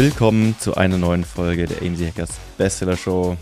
[0.00, 3.36] Willkommen zu einer neuen Folge der AMC Hackers Bestseller Show.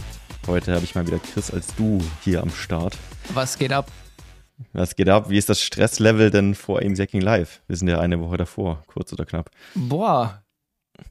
[0.49, 2.99] Heute habe ich mal wieder Chris als du hier am Start.
[3.33, 3.93] Was geht ab?
[4.73, 5.31] Was geht ab?
[5.31, 7.63] Wie ist das Stresslevel denn vor AMC Hacking Live?
[7.69, 9.53] Wir sind ja eine Woche davor, kurz oder knapp.
[9.77, 10.43] Boah,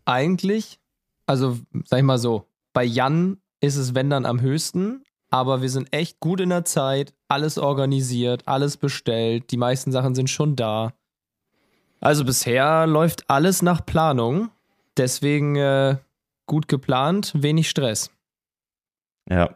[0.04, 0.82] eigentlich,
[1.26, 5.70] also sag ich mal so, bei Jan ist es wenn dann am höchsten, aber wir
[5.70, 10.58] sind echt gut in der Zeit, alles organisiert, alles bestellt, die meisten Sachen sind schon
[10.58, 10.92] da.
[12.02, 14.50] Also bisher läuft alles nach Planung,
[14.98, 15.98] deswegen äh,
[16.46, 18.12] gut geplant, wenig Stress.
[19.30, 19.54] Ja.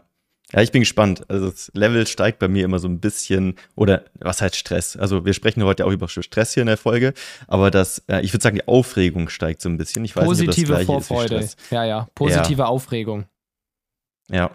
[0.54, 1.24] Ja, ich bin gespannt.
[1.30, 4.98] Also das Level steigt bei mir immer so ein bisschen, oder was heißt Stress?
[4.98, 7.14] Also wir sprechen heute auch über Stress hier in der Folge,
[7.48, 10.04] aber das, äh, ich würde sagen, die Aufregung steigt so ein bisschen.
[10.04, 11.36] Ich weiß Positive nicht, ob das Vorfreude.
[11.36, 12.08] Ist ja, ja.
[12.16, 12.66] Positive ja.
[12.66, 13.26] Aufregung.
[14.30, 14.52] Ja.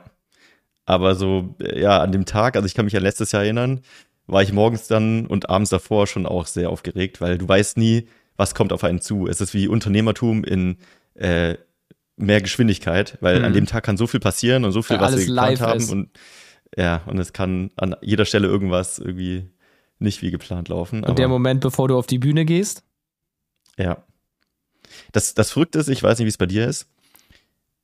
[0.84, 3.80] Aber so, äh, ja, an dem Tag, also ich kann mich an letztes Jahr erinnern,
[4.26, 8.08] war ich morgens dann und abends davor schon auch sehr aufgeregt, weil du weißt nie,
[8.36, 9.26] was kommt auf einen zu.
[9.26, 10.78] Es ist wie Unternehmertum in
[11.14, 11.56] äh,
[12.16, 13.44] mehr Geschwindigkeit, weil mhm.
[13.44, 15.80] an dem Tag kann so viel passieren und so viel, ja, was wir geplant haben.
[15.80, 15.90] Ist.
[15.90, 16.10] Und
[16.76, 19.50] ja, und es kann an jeder Stelle irgendwas irgendwie
[19.98, 21.04] nicht wie geplant laufen.
[21.04, 22.82] Und der Moment, bevor du auf die Bühne gehst?
[23.78, 24.04] Ja.
[25.12, 26.88] Das, das Verrückte ist, ich weiß nicht, wie es bei dir ist.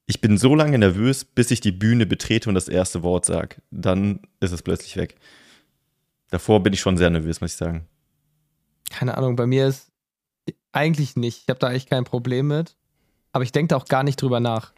[0.06, 3.56] Ich bin so lange nervös, bis ich die Bühne betrete und das erste Wort sage.
[3.70, 5.16] Dann ist es plötzlich weg.
[6.30, 7.86] Davor bin ich schon sehr nervös, muss ich sagen.
[8.90, 9.91] Keine Ahnung, bei mir ist
[10.72, 11.42] eigentlich nicht.
[11.42, 12.76] Ich habe da echt kein Problem mit
[13.32, 14.72] aber ich denke da auch gar nicht drüber nach.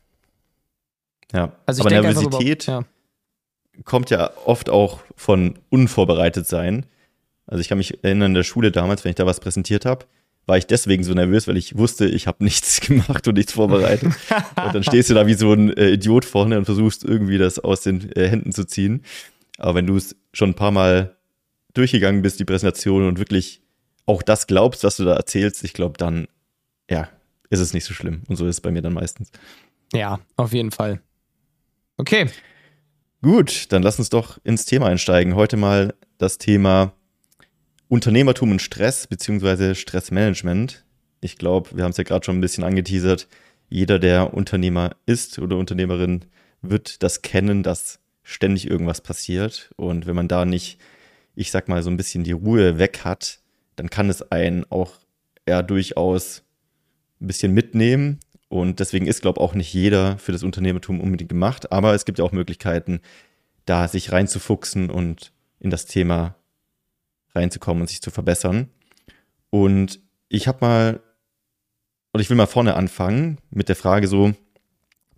[1.32, 2.84] Ja, also aber Nervosität ja.
[3.84, 6.86] kommt ja oft auch von unvorbereitet sein.
[7.46, 10.06] Also ich kann mich erinnern, in der Schule damals, wenn ich da was präsentiert habe,
[10.46, 14.12] war ich deswegen so nervös, weil ich wusste, ich habe nichts gemacht und nichts vorbereitet.
[14.64, 17.58] und dann stehst du da wie so ein äh, Idiot vorne und versuchst irgendwie das
[17.58, 19.02] aus den äh, Händen zu ziehen.
[19.58, 21.16] Aber wenn du es schon ein paar Mal
[21.74, 23.63] durchgegangen bist, die Präsentation und wirklich
[24.06, 26.28] auch das glaubst, was du da erzählst, ich glaube, dann,
[26.90, 27.08] ja,
[27.50, 28.22] ist es nicht so schlimm.
[28.28, 29.30] Und so ist es bei mir dann meistens.
[29.92, 31.00] Ja, auf jeden Fall.
[31.96, 32.28] Okay.
[33.22, 35.34] Gut, dann lass uns doch ins Thema einsteigen.
[35.34, 36.92] Heute mal das Thema
[37.88, 40.84] Unternehmertum und Stress beziehungsweise Stressmanagement.
[41.20, 43.28] Ich glaube, wir haben es ja gerade schon ein bisschen angeteasert.
[43.70, 46.24] Jeder, der Unternehmer ist oder Unternehmerin,
[46.60, 49.70] wird das kennen, dass ständig irgendwas passiert.
[49.76, 50.78] Und wenn man da nicht,
[51.34, 53.40] ich sag mal, so ein bisschen die Ruhe weg hat,
[53.76, 54.92] dann kann es einen auch
[55.46, 56.42] eher durchaus
[57.20, 58.20] ein bisschen mitnehmen.
[58.48, 61.72] Und deswegen ist, glaube ich, auch nicht jeder für das Unternehmertum unbedingt gemacht.
[61.72, 63.00] Aber es gibt ja auch Möglichkeiten,
[63.64, 66.36] da sich reinzufuchsen und in das Thema
[67.34, 68.68] reinzukommen und sich zu verbessern.
[69.50, 71.00] Und ich habe mal,
[72.12, 74.34] oder ich will mal vorne anfangen mit der Frage so,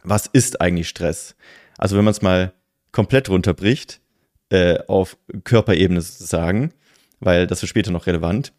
[0.02, 1.36] was ist eigentlich Stress?
[1.78, 2.52] Also wenn man es mal
[2.92, 4.00] komplett runterbricht,
[4.48, 6.72] äh, auf Körperebene sozusagen,
[7.20, 8.52] weil das ist später noch relevant,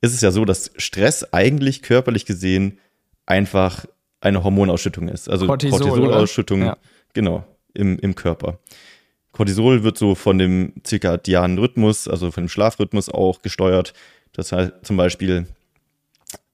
[0.00, 2.78] ist es ja so, dass Stress eigentlich körperlich gesehen
[3.26, 3.86] einfach
[4.20, 5.28] eine Hormonausschüttung ist.
[5.28, 6.76] Also Cortisol, Cortisolausschüttung, ja.
[7.12, 7.44] genau,
[7.74, 8.58] im, im Körper.
[9.32, 13.92] Cortisol wird so von dem zirkadianen Rhythmus, also von dem Schlafrhythmus auch gesteuert.
[14.32, 15.46] Das heißt zum Beispiel,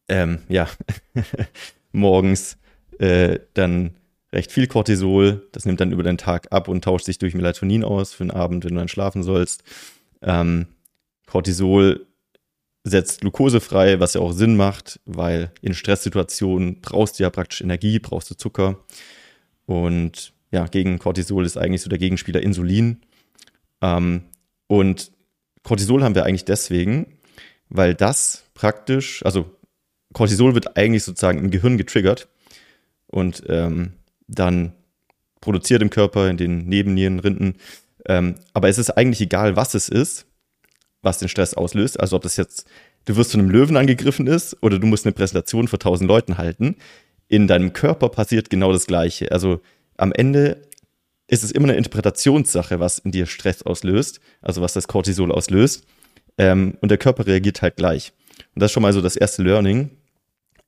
[0.09, 0.69] ähm, ja,
[1.93, 2.57] morgens
[2.99, 3.97] äh, dann
[4.33, 7.85] recht viel Cortisol, das nimmt dann über den Tag ab und tauscht sich durch Melatonin
[7.85, 9.63] aus für den Abend, wenn du dann schlafen sollst.
[10.23, 10.67] Ähm,
[11.31, 12.09] Cortisol
[12.83, 17.61] setzt Glucose frei, was ja auch Sinn macht, weil in Stresssituationen brauchst du ja praktisch
[17.61, 18.81] Energie, brauchst du Zucker.
[19.65, 23.03] Und ja, gegen Cortisol ist eigentlich so der Gegenspieler Insulin.
[23.81, 24.25] Ähm,
[24.67, 25.13] und
[25.63, 27.19] Cortisol haben wir eigentlich deswegen,
[27.69, 29.57] weil das praktisch, also
[30.13, 32.29] Cortisol wird eigentlich sozusagen im Gehirn getriggert
[33.07, 33.93] und ähm,
[34.27, 34.73] dann
[35.41, 37.55] produziert im Körper, in den Nebennierenrinden.
[38.07, 40.27] Ähm, aber es ist eigentlich egal, was es ist
[41.03, 41.99] was den Stress auslöst.
[41.99, 42.67] Also ob das jetzt,
[43.05, 46.39] du wirst von einem Löwen angegriffen ist oder du musst eine Präsentation vor tausend Leuten
[46.39, 46.77] halten.
[47.29, 49.31] In deinem Körper passiert genau das Gleiche.
[49.33, 49.61] Also
[49.97, 50.69] am Ende
[51.29, 55.87] ist es immer eine Interpretationssache, was in dir Stress auslöst, also was das Cortisol auslöst.
[56.39, 58.13] Ähm, und der Körper reagiert halt gleich.
[58.55, 59.91] Und das ist schon mal so das erste Learning.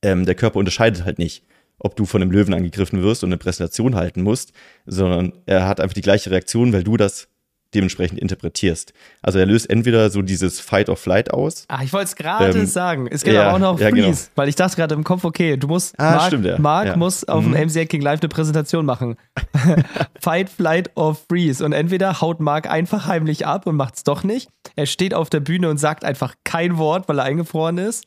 [0.03, 1.45] Ähm, der Körper unterscheidet halt nicht,
[1.79, 4.53] ob du von einem Löwen angegriffen wirst und eine Präsentation halten musst,
[4.87, 7.29] sondern er hat einfach die gleiche Reaktion, weil du das
[7.75, 8.93] dementsprechend interpretierst.
[9.23, 11.65] Also er löst entweder so dieses Fight or Flight aus.
[11.69, 13.09] Ah, ich wollte es gerade ähm, sagen.
[13.11, 14.19] Es gibt ja, aber auch noch Freeze, ja, genau.
[14.35, 16.59] weil ich dachte gerade im Kopf, okay, du musst, ah, Mark, stimmt, ja.
[16.59, 16.97] Mark ja.
[16.97, 17.53] muss auf mhm.
[17.53, 19.17] dem MC King Live eine Präsentation machen.
[20.21, 21.65] Fight, Flight or Freeze.
[21.65, 24.49] Und entweder haut Mark einfach heimlich ab und macht es doch nicht.
[24.77, 28.05] Er steht auf der Bühne und sagt einfach kein Wort, weil er eingefroren ist.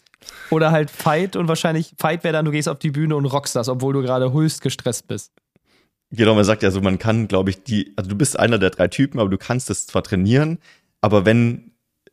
[0.49, 3.55] Oder halt Fight und wahrscheinlich Fight wäre dann, du gehst auf die Bühne und rockst
[3.55, 5.31] das, obwohl du gerade höchst gestresst bist.
[6.11, 8.69] Genau, man sagt ja so, man kann, glaube ich, die, also du bist einer der
[8.69, 10.59] drei Typen, aber du kannst es zwar trainieren,
[11.01, 11.71] aber wenn,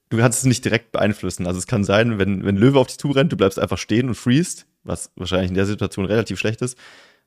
[0.09, 1.47] du kannst es nicht direkt beeinflussen.
[1.47, 4.15] Also es kann sein, wenn, wenn Löwe auf dich zurennt, du bleibst einfach stehen und
[4.15, 6.77] freest, was wahrscheinlich in der Situation relativ schlecht ist.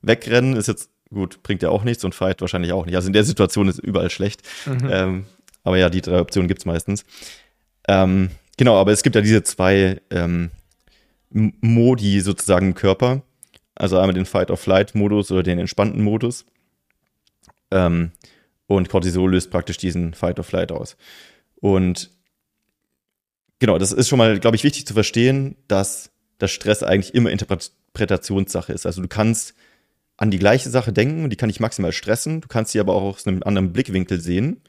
[0.02, 2.96] Wegrennen ist jetzt gut, bringt ja auch nichts und Fight wahrscheinlich auch nicht.
[2.96, 4.42] Also in der Situation ist überall schlecht.
[4.66, 4.88] Mhm.
[4.90, 5.26] Ähm,
[5.62, 7.04] aber ja, die drei Optionen gibt es meistens.
[7.88, 10.50] Ähm, genau, aber es gibt ja diese zwei ähm,
[11.30, 13.22] Modi sozusagen im Körper.
[13.74, 16.44] Also einmal den Fight-of-Flight-Modus oder den entspannten Modus.
[17.76, 18.12] Ähm,
[18.66, 20.96] und Cortisol löst praktisch diesen Fight-of-Flight aus.
[21.60, 22.10] Und
[23.58, 27.30] genau, das ist schon mal, glaube ich, wichtig zu verstehen, dass das Stress eigentlich immer
[27.30, 28.86] Interpretationssache ist.
[28.86, 29.54] Also du kannst
[30.16, 32.40] an die gleiche Sache denken und die kann dich maximal stressen.
[32.40, 34.62] Du kannst sie aber auch aus einem anderen Blickwinkel sehen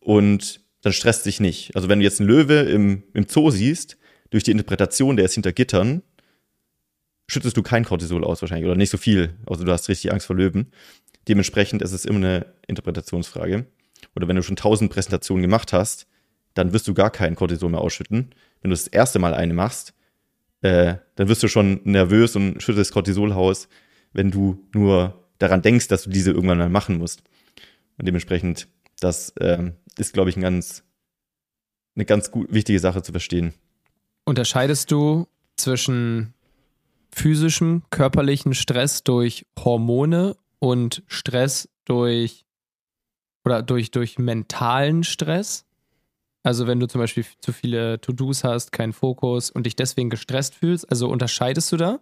[0.00, 1.74] und dann stresst dich nicht.
[1.74, 3.96] Also wenn du jetzt einen Löwe im, im Zoo siehst,
[4.30, 6.02] durch die Interpretation, der ist hinter Gittern,
[7.28, 9.34] schüttest du kein Cortisol aus wahrscheinlich oder nicht so viel.
[9.46, 10.72] Also du hast richtig Angst vor Löwen.
[11.28, 13.66] Dementsprechend ist es immer eine Interpretationsfrage.
[14.14, 16.06] Oder wenn du schon tausend Präsentationen gemacht hast,
[16.54, 18.34] dann wirst du gar kein Cortisol mehr ausschütten.
[18.60, 19.94] Wenn du das erste Mal eine machst,
[20.60, 23.68] äh, dann wirst du schon nervös und schüttest Cortisol aus,
[24.12, 27.22] wenn du nur daran denkst, dass du diese irgendwann mal machen musst.
[27.98, 28.68] Und dementsprechend,
[29.00, 30.84] das äh, ist, glaube ich, ein ganz,
[31.96, 33.54] eine ganz gut, wichtige Sache zu verstehen.
[34.24, 35.26] Unterscheidest du
[35.56, 36.34] zwischen
[37.10, 42.46] physischem, körperlichen Stress durch Hormone und Stress durch
[43.44, 45.64] oder durch, durch mentalen Stress?
[46.44, 50.54] Also wenn du zum Beispiel zu viele To-Dos hast, keinen Fokus und dich deswegen gestresst
[50.54, 52.00] fühlst, also unterscheidest du da?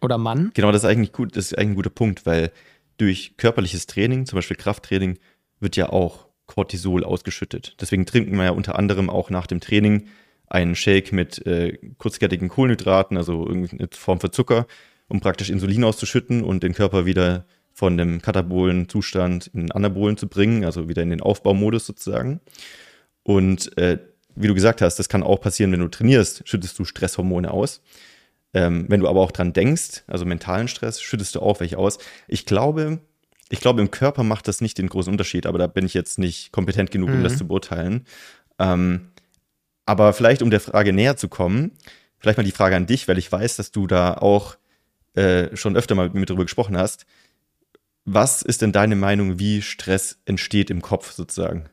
[0.00, 0.52] Oder Mann?
[0.54, 2.52] Genau, das ist eigentlich gut, das ist eigentlich ein guter Punkt, weil
[2.96, 5.18] durch körperliches Training, zum Beispiel Krafttraining,
[5.58, 7.74] wird ja auch Cortisol ausgeschüttet.
[7.80, 10.06] Deswegen trinken wir ja unter anderem auch nach dem Training
[10.46, 14.68] einen Shake mit äh, kurzkettigen Kohlenhydraten, also irgendeine Form für Zucker,
[15.08, 20.16] um praktisch Insulin auszuschütten und den Körper wieder von dem katabolen Zustand in den anabolen
[20.16, 22.40] zu bringen, also wieder in den Aufbaumodus sozusagen.
[23.22, 23.98] Und äh,
[24.34, 27.82] wie du gesagt hast, das kann auch passieren, wenn du trainierst, schüttest du Stresshormone aus.
[28.54, 31.98] Ähm, wenn du aber auch dran denkst, also mentalen Stress, schüttest du auch welche aus.
[32.26, 33.00] Ich glaube,
[33.50, 36.18] ich glaube, im Körper macht das nicht den großen Unterschied, aber da bin ich jetzt
[36.18, 37.38] nicht kompetent genug, um das mhm.
[37.38, 38.06] zu beurteilen.
[38.58, 39.10] Ähm,
[39.86, 41.72] aber vielleicht, um der Frage näher zu kommen,
[42.18, 44.56] vielleicht mal die Frage an dich, weil ich weiß, dass du da auch
[45.18, 47.04] äh, schon öfter mal mit mir darüber gesprochen hast.
[48.04, 51.68] Was ist denn deine Meinung, wie Stress entsteht im Kopf sozusagen?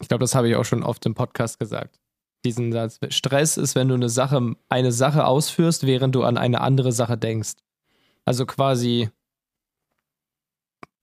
[0.00, 2.00] Ich glaube, das habe ich auch schon oft im Podcast gesagt.
[2.44, 2.98] Diesen Satz.
[3.10, 7.16] Stress ist, wenn du eine Sache, eine Sache ausführst, während du an eine andere Sache
[7.16, 7.52] denkst.
[8.24, 9.10] Also quasi,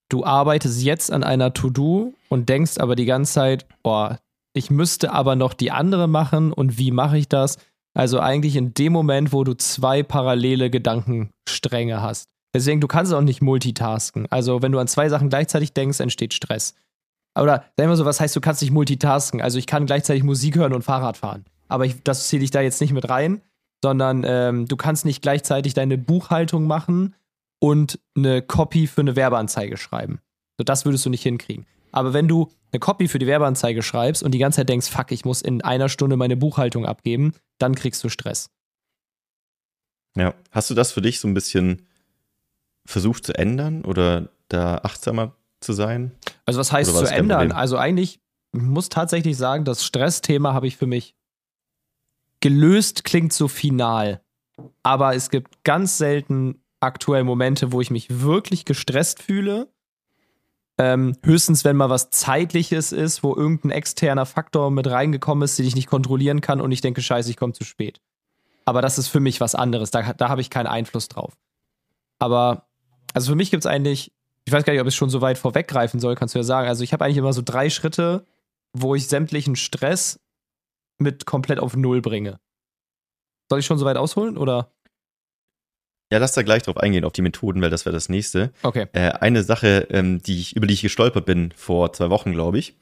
[0.10, 4.20] du arbeitest jetzt an einer To-Do und denkst aber die ganze Zeit, boah,
[4.54, 7.58] ich müsste aber noch die andere machen und wie mache ich das?
[7.94, 12.26] Also eigentlich in dem Moment, wo du zwei parallele Gedankenstränge hast.
[12.54, 14.28] Deswegen, du kannst auch nicht multitasken.
[14.32, 16.76] Also wenn du an zwei Sachen gleichzeitig denkst, entsteht Stress.
[17.40, 19.42] Oder sag mal so, was heißt, du kannst nicht multitasken?
[19.42, 21.46] Also ich kann gleichzeitig Musik hören und Fahrrad fahren.
[21.68, 23.42] Aber ich, das zähle ich da jetzt nicht mit rein,
[23.84, 27.16] sondern ähm, du kannst nicht gleichzeitig deine Buchhaltung machen
[27.60, 30.20] und eine Copy für eine Werbeanzeige schreiben.
[30.58, 31.66] So, das würdest du nicht hinkriegen.
[31.92, 35.12] Aber wenn du eine Copy für die Werbeanzeige schreibst und die ganze Zeit denkst, fuck,
[35.12, 38.50] ich muss in einer Stunde meine Buchhaltung abgeben, dann kriegst du Stress.
[40.16, 41.88] Ja, hast du das für dich so ein bisschen
[42.86, 46.12] versucht zu ändern oder da achtsamer zu sein?
[46.46, 47.52] Also was heißt zu ändern?
[47.52, 48.20] Also eigentlich
[48.54, 51.16] ich muss tatsächlich sagen, das Stressthema habe ich für mich
[52.40, 54.22] gelöst, klingt so final.
[54.84, 59.72] Aber es gibt ganz selten aktuell Momente, wo ich mich wirklich gestresst fühle
[60.80, 65.66] ähm, höchstens, wenn mal was Zeitliches ist, wo irgendein externer Faktor mit reingekommen ist, den
[65.66, 68.00] ich nicht kontrollieren kann und ich denke, scheiße, ich komme zu spät.
[68.64, 69.92] Aber das ist für mich was anderes.
[69.92, 71.34] Da, da habe ich keinen Einfluss drauf.
[72.18, 72.68] Aber,
[73.14, 74.14] also für mich gibt es eigentlich,
[74.46, 76.70] ich weiß gar nicht, ob ich schon so weit vorweggreifen soll, kannst du ja sagen.
[76.70, 78.26] Also ich habe eigentlich immer so drei Schritte,
[78.72, 80.22] wo ich sämtlichen Stress
[80.98, 82.40] mit komplett auf Null bringe.
[83.50, 84.72] Soll ich schon so weit ausholen oder?
[86.12, 88.52] Ja, lass da gleich drauf eingehen, auf die Methoden, weil das wäre das nächste.
[88.64, 88.88] Okay.
[88.94, 92.58] Äh, eine Sache, ähm, die ich, über die ich gestolpert bin vor zwei Wochen, glaube
[92.58, 92.76] ich.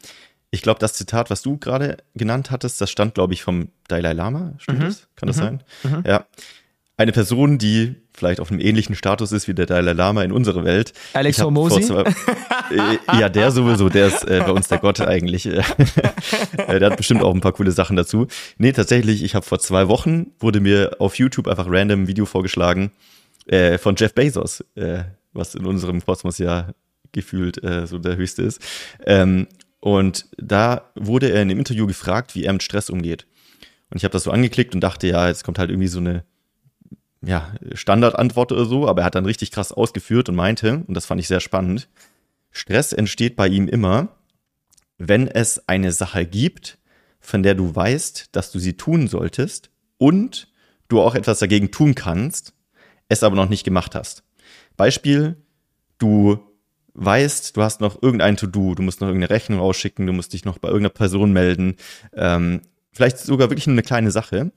[0.50, 4.13] Ich glaube, das Zitat, was du gerade genannt hattest, das stand, glaube ich, vom Dalai
[4.13, 4.53] Lama.
[4.60, 4.84] Stimmt mhm.
[4.84, 5.07] das?
[5.17, 5.41] Kann das mhm.
[5.41, 5.63] sein?
[5.84, 6.03] Mhm.
[6.05, 6.25] Ja.
[6.96, 10.63] Eine Person, die vielleicht auf einem ähnlichen Status ist wie der Dalai Lama in unserer
[10.63, 10.93] Welt.
[11.13, 11.93] Alex Hormozy?
[11.93, 15.46] äh, ja, der sowieso, der ist äh, bei uns der Gott eigentlich.
[15.46, 15.62] äh,
[16.79, 18.27] der hat bestimmt auch ein paar coole Sachen dazu.
[18.57, 22.25] Nee, tatsächlich, ich habe vor zwei Wochen, wurde mir auf YouTube einfach random ein Video
[22.25, 22.91] vorgeschlagen,
[23.48, 26.74] äh, von Jeff Bezos, äh, was in unserem Kosmos ja
[27.12, 28.62] gefühlt äh, so der höchste ist.
[29.06, 29.48] Ähm,
[29.80, 33.27] und da wurde er in dem Interview gefragt, wie er mit Stress umgeht.
[33.89, 36.25] Und ich habe das so angeklickt und dachte, ja, jetzt kommt halt irgendwie so eine
[37.22, 41.06] ja, Standardantwort oder so, aber er hat dann richtig krass ausgeführt und meinte, und das
[41.06, 41.88] fand ich sehr spannend,
[42.51, 44.10] Stress entsteht bei ihm immer,
[44.98, 46.77] wenn es eine Sache gibt,
[47.20, 50.48] von der du weißt, dass du sie tun solltest und
[50.88, 52.54] du auch etwas dagegen tun kannst,
[53.10, 54.24] es aber noch nicht gemacht hast.
[54.76, 55.38] Beispiel,
[55.98, 56.40] du
[56.94, 60.46] weißt, du hast noch irgendein To-Do, du musst noch irgendeine Rechnung rausschicken, du musst dich
[60.46, 61.76] noch bei irgendeiner Person melden,
[62.14, 62.62] ähm,
[62.92, 64.52] vielleicht sogar wirklich nur eine kleine Sache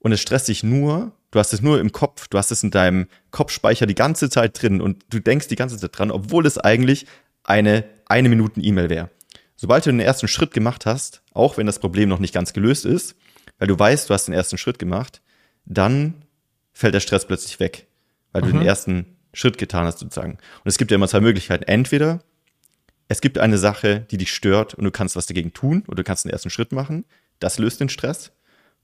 [0.00, 2.70] und es stresst dich nur, du hast es nur im Kopf, du hast es in
[2.70, 6.58] deinem Kopfspeicher die ganze Zeit drin und du denkst die ganze Zeit dran, obwohl es
[6.58, 7.06] eigentlich
[7.44, 9.10] eine eine Minuten E-Mail wäre.
[9.56, 12.84] Sobald du den ersten Schritt gemacht hast, auch wenn das Problem noch nicht ganz gelöst
[12.84, 13.16] ist,
[13.58, 15.20] weil du weißt, du hast den ersten Schritt gemacht,
[15.64, 16.14] dann
[16.78, 17.88] fällt der Stress plötzlich weg,
[18.30, 18.46] weil mhm.
[18.46, 18.66] du den mhm.
[18.66, 20.32] ersten Schritt getan hast sozusagen.
[20.32, 21.64] Und es gibt ja immer zwei Möglichkeiten.
[21.64, 22.20] Entweder
[23.08, 26.04] es gibt eine Sache, die dich stört und du kannst was dagegen tun oder du
[26.04, 27.04] kannst den ersten Schritt machen.
[27.40, 28.30] Das löst den Stress.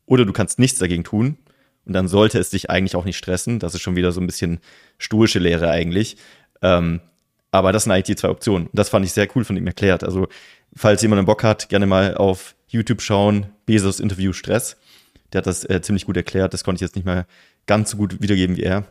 [0.07, 1.39] Oder du kannst nichts dagegen tun
[1.85, 3.61] und dann sollte es dich eigentlich auch nicht stressen.
[3.61, 4.59] Das ist schon wieder so ein bisschen
[4.99, 6.17] stoische Lehre eigentlich.
[6.63, 7.01] Ähm,
[7.53, 8.67] aber das sind eigentlich die zwei Optionen.
[8.67, 10.03] Und das fand ich sehr cool von ihm erklärt.
[10.03, 10.27] Also,
[10.75, 13.47] falls jemand einen Bock hat, gerne mal auf YouTube schauen.
[13.67, 14.77] Bezos Interview Stress.
[15.33, 16.53] Der hat das äh, ziemlich gut erklärt.
[16.53, 17.27] Das konnte ich jetzt nicht mal
[17.67, 18.85] ganz so gut wiedergeben wie er.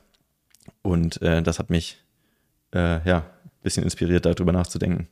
[0.81, 1.97] Und äh, das hat mich
[2.73, 5.07] äh, ja ein bisschen inspiriert, darüber nachzudenken.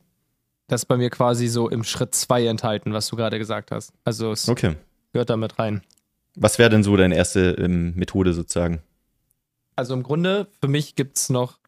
[0.68, 3.92] Das ist bei mir quasi so im Schritt zwei enthalten, was du gerade gesagt hast.
[4.04, 4.76] Also es okay.
[5.12, 5.82] gehört damit rein.
[6.34, 8.80] Was wäre denn so deine erste ähm, Methode sozusagen?
[9.76, 11.58] Also im Grunde, für mich gibt es noch.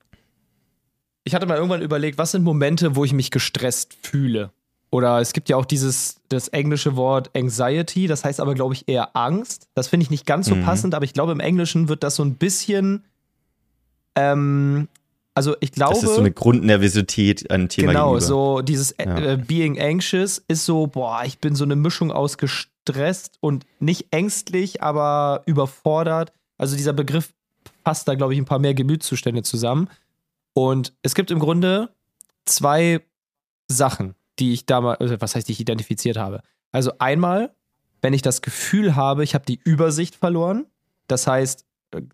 [1.25, 4.53] Ich hatte mal irgendwann überlegt, was sind Momente, wo ich mich gestresst fühle?
[4.95, 8.87] Oder es gibt ja auch dieses, das englische Wort Anxiety, das heißt aber, glaube ich,
[8.87, 9.67] eher Angst.
[9.75, 10.63] Das finde ich nicht ganz so mhm.
[10.63, 13.03] passend, aber ich glaube, im Englischen wird das so ein bisschen.
[14.15, 14.87] Ähm,
[15.35, 15.95] also ich glaube.
[15.95, 17.89] Das ist so eine Grundnervosität ein Thema.
[17.89, 18.25] Genau, gegenüber.
[18.25, 19.19] so dieses ja.
[19.19, 24.07] äh, Being Anxious ist so, boah, ich bin so eine Mischung aus gestresst und nicht
[24.13, 26.33] ängstlich, aber überfordert.
[26.57, 27.35] Also dieser Begriff
[27.83, 29.91] passt da, glaube ich, ein paar mehr Gemütszustände zusammen.
[30.53, 31.89] Und es gibt im Grunde
[32.45, 33.01] zwei
[33.67, 36.41] Sachen, die ich damals, also was heißt, die ich identifiziert habe.
[36.73, 37.55] Also einmal,
[38.03, 40.67] wenn ich das Gefühl habe, ich habe die Übersicht verloren.
[41.07, 41.67] Das heißt,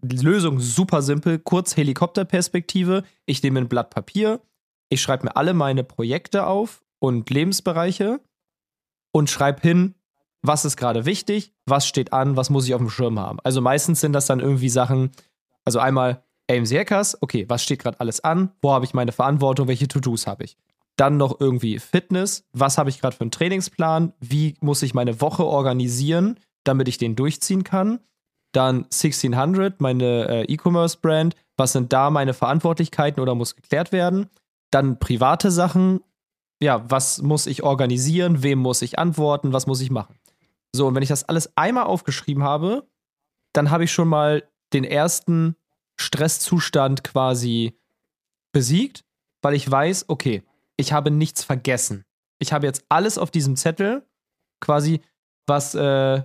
[0.02, 3.04] die Lösung super simpel, kurz Helikopterperspektive.
[3.26, 4.40] Ich nehme ein Blatt Papier,
[4.88, 8.20] ich schreibe mir alle meine Projekte auf und Lebensbereiche
[9.12, 9.94] und schreibe hin,
[10.42, 13.38] was ist gerade wichtig, was steht an, was muss ich auf dem Schirm haben.
[13.44, 15.10] Also meistens sind das dann irgendwie Sachen,
[15.64, 19.68] also einmal AMC Hackers, okay, was steht gerade alles an, wo habe ich meine Verantwortung,
[19.68, 20.56] welche To-Dos habe ich.
[21.00, 25.22] Dann noch irgendwie Fitness, was habe ich gerade für einen Trainingsplan, wie muss ich meine
[25.22, 28.00] Woche organisieren, damit ich den durchziehen kann.
[28.52, 31.36] Dann 1600, meine äh, E-Commerce-Brand.
[31.56, 34.28] Was sind da meine Verantwortlichkeiten oder muss geklärt werden?
[34.70, 36.00] Dann private Sachen.
[36.60, 38.42] Ja, was muss ich organisieren?
[38.42, 39.54] Wem muss ich antworten?
[39.54, 40.16] Was muss ich machen?
[40.76, 42.86] So, und wenn ich das alles einmal aufgeschrieben habe,
[43.54, 44.42] dann habe ich schon mal
[44.74, 45.56] den ersten
[45.96, 47.74] Stresszustand quasi
[48.52, 49.06] besiegt,
[49.40, 50.42] weil ich weiß, okay,
[50.80, 52.04] ich habe nichts vergessen.
[52.38, 54.06] Ich habe jetzt alles auf diesem Zettel,
[54.60, 55.00] quasi,
[55.46, 56.22] was äh,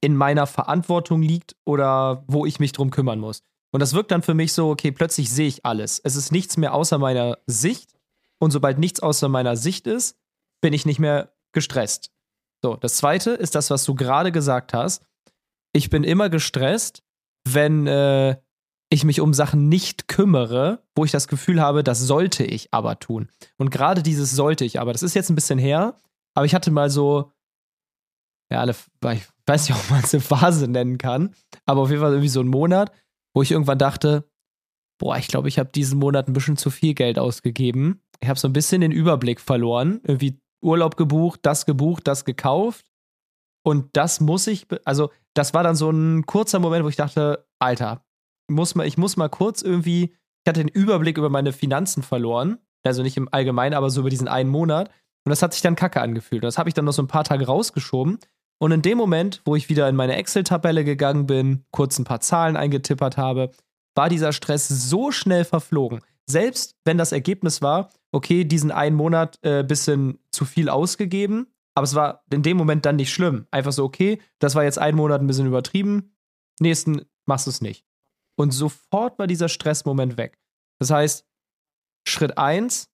[0.00, 3.42] in meiner Verantwortung liegt oder wo ich mich drum kümmern muss.
[3.72, 6.00] Und das wirkt dann für mich so, okay, plötzlich sehe ich alles.
[6.02, 7.92] Es ist nichts mehr außer meiner Sicht.
[8.38, 10.16] Und sobald nichts außer meiner Sicht ist,
[10.60, 12.12] bin ich nicht mehr gestresst.
[12.62, 15.04] So, das zweite ist das, was du gerade gesagt hast.
[15.72, 17.02] Ich bin immer gestresst,
[17.46, 18.36] wenn äh,
[18.90, 22.98] ich mich um Sachen nicht kümmere, wo ich das Gefühl habe, das sollte ich aber
[22.98, 23.28] tun.
[23.56, 25.96] Und gerade dieses sollte ich aber, das ist jetzt ein bisschen her,
[26.34, 27.32] aber ich hatte mal so,
[28.50, 32.02] ja, alle, ich weiß nicht, ob man es eine Phase nennen kann, aber auf jeden
[32.02, 32.92] Fall irgendwie so einen Monat,
[33.34, 34.28] wo ich irgendwann dachte,
[34.98, 38.00] boah, ich glaube, ich habe diesen Monat ein bisschen zu viel Geld ausgegeben.
[38.20, 42.86] Ich habe so ein bisschen den Überblick verloren, irgendwie Urlaub gebucht, das gebucht, das gekauft.
[43.64, 47.46] Und das muss ich, also das war dann so ein kurzer Moment, wo ich dachte,
[47.58, 48.04] Alter,
[48.48, 52.58] muss mal, ich muss mal kurz irgendwie, ich hatte den Überblick über meine Finanzen verloren,
[52.84, 54.88] also nicht im Allgemeinen, aber so über diesen einen Monat.
[55.24, 56.42] Und das hat sich dann kacke angefühlt.
[56.42, 58.18] Und das habe ich dann noch so ein paar Tage rausgeschoben.
[58.58, 62.20] Und in dem Moment, wo ich wieder in meine Excel-Tabelle gegangen bin, kurz ein paar
[62.20, 63.50] Zahlen eingetippert habe,
[63.94, 66.00] war dieser Stress so schnell verflogen.
[66.26, 71.84] Selbst wenn das Ergebnis war, okay, diesen einen Monat äh, bisschen zu viel ausgegeben, aber
[71.84, 73.46] es war in dem Moment dann nicht schlimm.
[73.50, 76.14] Einfach so, okay, das war jetzt ein Monat ein bisschen übertrieben,
[76.60, 77.84] nächsten machst du es nicht.
[78.36, 80.38] Und sofort war dieser Stressmoment weg.
[80.80, 81.26] Das heißt,
[82.06, 82.90] Schritt 1,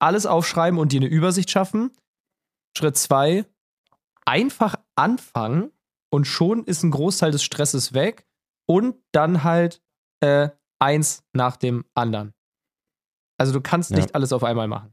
[0.00, 1.92] alles aufschreiben und dir eine Übersicht schaffen.
[2.76, 3.46] Schritt 2,
[4.24, 5.72] einfach anfangen
[6.10, 8.26] und schon ist ein Großteil des Stresses weg
[8.68, 9.82] und dann halt
[10.20, 12.34] äh, eins nach dem anderen.
[13.38, 13.96] Also du kannst ja.
[13.96, 14.92] nicht alles auf einmal machen.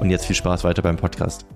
[0.00, 1.46] Und jetzt viel Spaß weiter beim Podcast.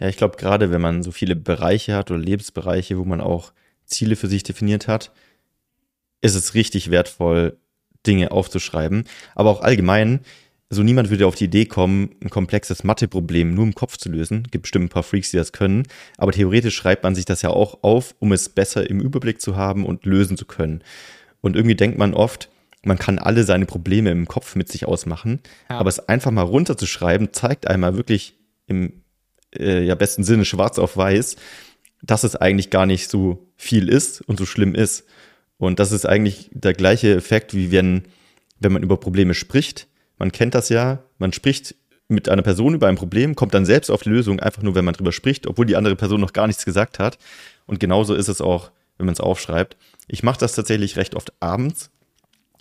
[0.00, 3.52] Ja, ich glaube, gerade wenn man so viele Bereiche hat oder Lebensbereiche, wo man auch
[3.86, 5.12] Ziele für sich definiert hat,
[6.20, 7.58] ist es richtig wertvoll,
[8.06, 9.04] Dinge aufzuschreiben.
[9.34, 10.20] Aber auch allgemein,
[10.70, 14.48] so niemand würde auf die Idee kommen, ein komplexes Matheproblem nur im Kopf zu lösen.
[14.50, 15.84] Gibt bestimmt ein paar Freaks, die das können.
[16.16, 19.56] Aber theoretisch schreibt man sich das ja auch auf, um es besser im Überblick zu
[19.56, 20.82] haben und lösen zu können.
[21.40, 22.48] Und irgendwie denkt man oft,
[22.86, 25.40] man kann alle seine Probleme im Kopf mit sich ausmachen.
[25.68, 25.78] Ja.
[25.78, 29.04] Aber es einfach mal runterzuschreiben, zeigt einmal wirklich im
[29.56, 31.36] äh, ja besten Sinne schwarz auf weiß,
[32.02, 35.04] dass es eigentlich gar nicht so viel ist und so schlimm ist.
[35.56, 38.04] Und das ist eigentlich der gleiche Effekt, wie wenn,
[38.58, 39.88] wenn man über Probleme spricht.
[40.18, 41.74] Man kennt das ja, man spricht
[42.08, 44.84] mit einer Person über ein Problem, kommt dann selbst auf die Lösung, einfach nur, wenn
[44.84, 47.18] man drüber spricht, obwohl die andere Person noch gar nichts gesagt hat.
[47.66, 49.76] Und genauso ist es auch, wenn man es aufschreibt.
[50.06, 51.90] Ich mache das tatsächlich recht oft abends.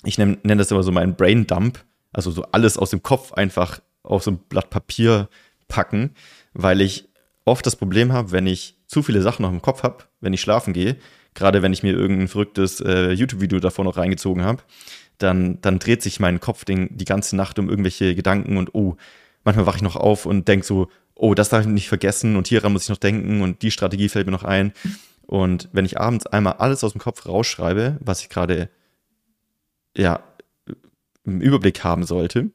[0.04, 3.34] Ich nenne nenn das immer so meinen Brain Dump, also so alles aus dem Kopf
[3.34, 5.30] einfach auf so ein Blatt Papier
[5.68, 6.14] packen
[6.54, 7.10] weil ich
[7.46, 10.42] oft das Problem habe, wenn ich zu viele Sachen noch im Kopf habe, wenn ich
[10.42, 10.98] schlafen gehe,
[11.34, 14.62] gerade wenn ich mir irgendein verrücktes äh, YouTube-Video davor noch reingezogen habe,
[15.18, 18.96] dann, dann dreht sich mein Kopf den, die ganze Nacht um irgendwelche Gedanken und oh,
[19.44, 22.48] manchmal wache ich noch auf und denke so, oh, das darf ich nicht vergessen und
[22.48, 24.74] hieran muss ich noch denken und die Strategie fällt mir noch ein.
[25.26, 28.70] Und wenn ich abends einmal alles aus dem Kopf rausschreibe, was ich gerade
[29.98, 30.24] ja
[31.26, 32.52] im Überblick haben sollte,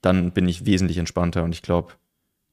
[0.00, 1.92] dann bin ich wesentlich entspannter und ich glaube,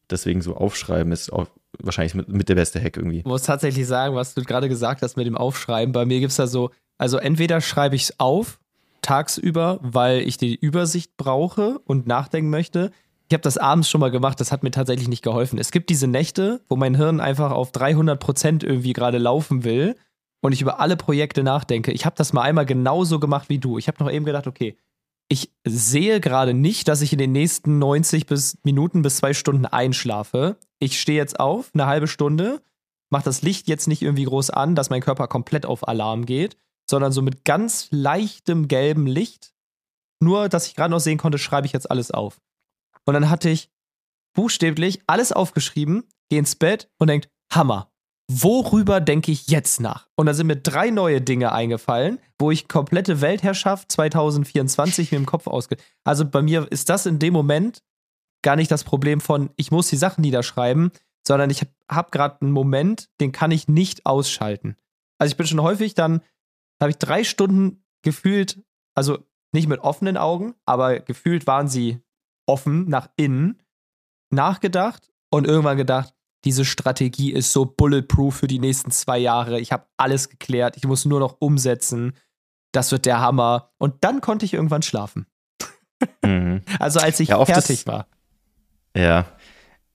[0.09, 1.47] deswegen so aufschreiben ist auch
[1.79, 3.19] wahrscheinlich mit, mit der beste Hack irgendwie.
[3.19, 5.91] Ich muss tatsächlich sagen, was du gerade gesagt hast mit dem Aufschreiben.
[5.93, 8.59] Bei mir gibt es da so, also entweder schreibe ich es auf
[9.01, 12.91] tagsüber, weil ich die Übersicht brauche und nachdenken möchte.
[13.27, 15.59] Ich habe das abends schon mal gemacht, das hat mir tatsächlich nicht geholfen.
[15.59, 19.95] Es gibt diese Nächte, wo mein Hirn einfach auf 300 Prozent irgendwie gerade laufen will
[20.45, 21.91] und ich über alle Projekte nachdenke.
[21.91, 23.79] Ich habe das mal einmal genauso gemacht wie du.
[23.79, 24.77] Ich habe noch eben gedacht, okay,
[25.27, 29.65] ich sehe gerade nicht, dass ich in den nächsten 90 bis Minuten bis zwei Stunden
[29.65, 30.57] einschlafe.
[30.77, 32.61] Ich stehe jetzt auf, eine halbe Stunde,
[33.09, 36.57] mache das Licht jetzt nicht irgendwie groß an, dass mein Körper komplett auf Alarm geht,
[36.87, 39.51] sondern so mit ganz leichtem gelbem Licht.
[40.19, 42.39] Nur, dass ich gerade noch sehen konnte, schreibe ich jetzt alles auf.
[43.03, 43.71] Und dann hatte ich
[44.35, 47.89] buchstäblich alles aufgeschrieben, gehe ins Bett und denkt, Hammer,
[48.29, 50.07] worüber denke ich jetzt nach?
[50.15, 55.25] Und da sind mir drei neue Dinge eingefallen, wo ich komplette Weltherrschaft 2024 mir im
[55.25, 55.77] Kopf ausge.
[56.03, 57.83] Also bei mir ist das in dem Moment
[58.43, 60.91] gar nicht das Problem von, ich muss die Sachen niederschreiben,
[61.27, 64.75] sondern ich habe hab gerade einen Moment, den kann ich nicht ausschalten.
[65.17, 66.21] Also ich bin schon häufig dann,
[66.79, 68.61] habe ich drei Stunden gefühlt,
[68.95, 69.19] also
[69.53, 72.01] nicht mit offenen Augen, aber gefühlt waren sie
[72.47, 73.61] offen nach innen,
[74.31, 76.14] nachgedacht und irgendwann gedacht,
[76.45, 79.59] diese Strategie ist so bulletproof für die nächsten zwei Jahre.
[79.59, 80.77] Ich habe alles geklärt.
[80.77, 82.13] Ich muss nur noch umsetzen.
[82.71, 83.71] Das wird der Hammer.
[83.79, 85.25] Und dann konnte ich irgendwann schlafen.
[86.23, 86.61] Mhm.
[86.79, 88.07] Also als ich ja, fertig ist, war.
[88.95, 89.25] Ja.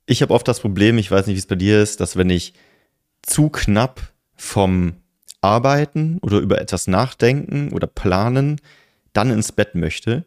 [0.07, 2.31] Ich habe oft das Problem, ich weiß nicht, wie es bei dir ist, dass wenn
[2.31, 2.53] ich
[3.23, 4.01] zu knapp
[4.35, 4.95] vom
[5.41, 8.61] Arbeiten oder über etwas nachdenken oder planen
[9.13, 10.25] dann ins Bett möchte,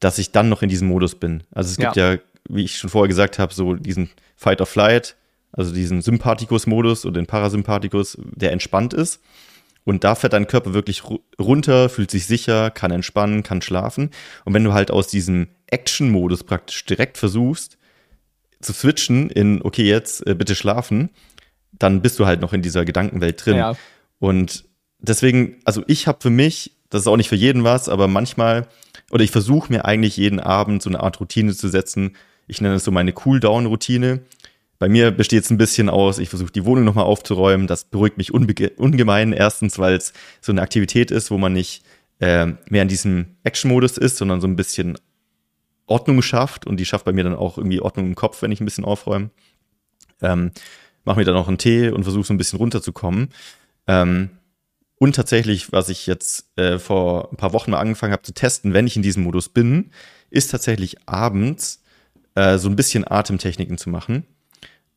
[0.00, 1.44] dass ich dann noch in diesem Modus bin.
[1.50, 4.66] Also es gibt ja, ja wie ich schon vorher gesagt habe, so diesen Fight or
[4.66, 5.16] Flight
[5.56, 9.20] also diesen Sympathikus-Modus und den Parasympathikus, der entspannt ist.
[9.84, 11.02] Und da fährt dein Körper wirklich
[11.40, 14.10] runter, fühlt sich sicher, kann entspannen, kann schlafen.
[14.44, 17.78] Und wenn du halt aus diesem Action-Modus praktisch direkt versuchst
[18.60, 21.10] zu switchen in, okay, jetzt äh, bitte schlafen,
[21.72, 23.56] dann bist du halt noch in dieser Gedankenwelt drin.
[23.56, 23.76] Ja.
[24.18, 24.64] Und
[24.98, 28.66] deswegen, also ich habe für mich, das ist auch nicht für jeden was, aber manchmal,
[29.10, 32.16] oder ich versuche mir eigentlich jeden Abend so eine Art Routine zu setzen.
[32.48, 34.20] Ich nenne es so meine Cool-Down-Routine.
[34.78, 37.66] Bei mir besteht es ein bisschen aus, ich versuche die Wohnung nochmal aufzuräumen.
[37.66, 39.32] Das beruhigt mich ungemein.
[39.32, 41.82] Erstens, weil es so eine Aktivität ist, wo man nicht
[42.20, 44.98] äh, mehr in diesem Action-Modus ist, sondern so ein bisschen
[45.86, 48.60] Ordnung schafft und die schafft bei mir dann auch irgendwie Ordnung im Kopf, wenn ich
[48.60, 49.30] ein bisschen aufräume.
[50.20, 50.50] Ähm,
[51.04, 53.28] mache mir dann auch einen Tee und versuche so ein bisschen runterzukommen.
[53.86, 54.30] Ähm,
[54.98, 58.72] und tatsächlich, was ich jetzt äh, vor ein paar Wochen mal angefangen habe zu testen,
[58.72, 59.90] wenn ich in diesem Modus bin,
[60.30, 61.82] ist tatsächlich abends
[62.34, 64.24] äh, so ein bisschen Atemtechniken zu machen.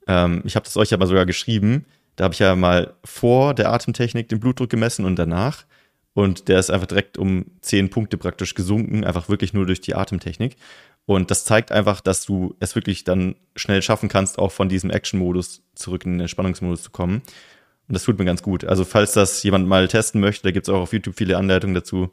[0.10, 1.86] Ähm, ich habe das euch aber sogar geschrieben.
[2.16, 5.66] Da habe ich ja mal vor der Atemtechnik den Blutdruck gemessen und danach.
[6.14, 9.94] Und der ist einfach direkt um zehn Punkte praktisch gesunken, einfach wirklich nur durch die
[9.94, 10.58] Atemtechnik.
[11.06, 14.90] Und das zeigt einfach, dass du es wirklich dann schnell schaffen kannst, auch von diesem
[14.90, 17.22] Action-Modus zurück in den Spannungsmodus zu kommen.
[17.88, 18.66] Und das tut mir ganz gut.
[18.66, 21.76] Also falls das jemand mal testen möchte, da gibt es auch auf YouTube viele Anleitungen
[21.76, 22.12] dazu,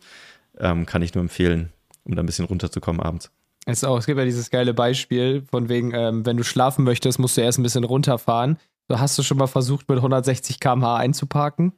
[0.59, 1.73] ähm, kann ich nur empfehlen,
[2.05, 3.31] um da ein bisschen runterzukommen abends.
[3.67, 7.19] Es, auch, es gibt ja dieses geile Beispiel, von wegen, ähm, wenn du schlafen möchtest,
[7.19, 8.59] musst du erst ein bisschen runterfahren.
[8.89, 11.73] So hast du schon mal versucht, mit 160 km/h einzuparken?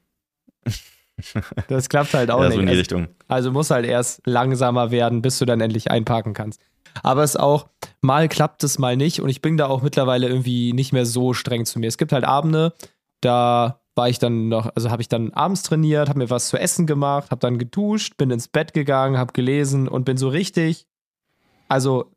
[1.66, 2.55] Das klappt halt auch ja, nicht.
[2.55, 3.09] So in die also, Richtung.
[3.27, 6.61] Also muss halt erst langsamer werden, bis du dann endlich einparken kannst.
[7.03, 7.66] Aber es ist auch,
[8.01, 9.20] mal klappt es, mal nicht.
[9.20, 11.88] Und ich bin da auch mittlerweile irgendwie nicht mehr so streng zu mir.
[11.88, 12.72] Es gibt halt Abende,
[13.20, 16.57] da war ich dann noch, also habe ich dann abends trainiert, habe mir was zu
[16.57, 20.87] essen gemacht, habe dann geduscht, bin ins Bett gegangen, habe gelesen und bin so richtig,
[21.69, 22.13] also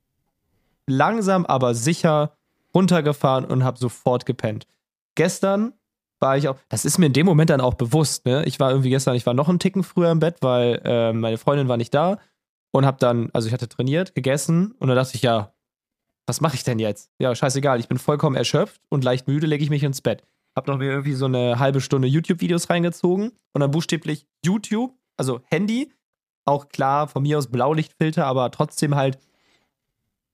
[0.87, 2.35] langsam, aber sicher
[2.73, 4.65] runtergefahren und habe sofort gepennt.
[5.15, 5.73] Gestern
[6.19, 8.45] war ich auch, das ist mir in dem Moment dann auch bewusst, ne?
[8.45, 11.37] Ich war irgendwie gestern, ich war noch einen Ticken früher im Bett, weil äh, meine
[11.37, 12.19] Freundin war nicht da
[12.71, 15.53] und habe dann, also ich hatte trainiert, gegessen und dann dachte ich, ja,
[16.27, 17.11] was mache ich denn jetzt?
[17.19, 20.23] Ja, scheißegal, ich bin vollkommen erschöpft und leicht müde, lege ich mich ins Bett.
[20.55, 25.41] Hab noch mir irgendwie so eine halbe Stunde YouTube-Videos reingezogen und dann buchstäblich YouTube, also
[25.45, 25.91] Handy,
[26.45, 29.17] auch klar von mir aus Blaulichtfilter, aber trotzdem halt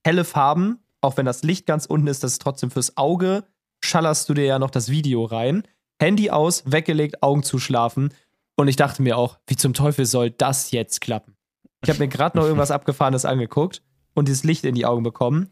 [0.08, 3.44] helle Farben, auch wenn das Licht ganz unten ist, das ist trotzdem fürs Auge,
[3.84, 5.64] schallerst du dir ja noch das Video rein
[6.00, 8.14] Handy aus, weggelegt, Augen zuschlafen.
[8.56, 11.36] Und ich dachte mir auch, wie zum Teufel soll das jetzt klappen?
[11.84, 15.50] Ich habe mir gerade noch irgendwas Abgefahrenes angeguckt und dieses Licht in die Augen bekommen.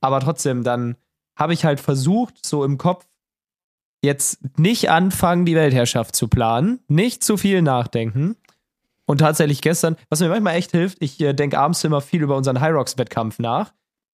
[0.00, 0.96] Aber trotzdem, dann
[1.36, 3.06] habe ich halt versucht, so im Kopf,
[4.02, 8.36] jetzt nicht anfangen, die Weltherrschaft zu planen, nicht zu viel nachdenken.
[9.10, 12.36] Und tatsächlich gestern, was mir manchmal echt hilft, ich äh, denke abends immer viel über
[12.36, 13.72] unseren High Rocks Wettkampf nach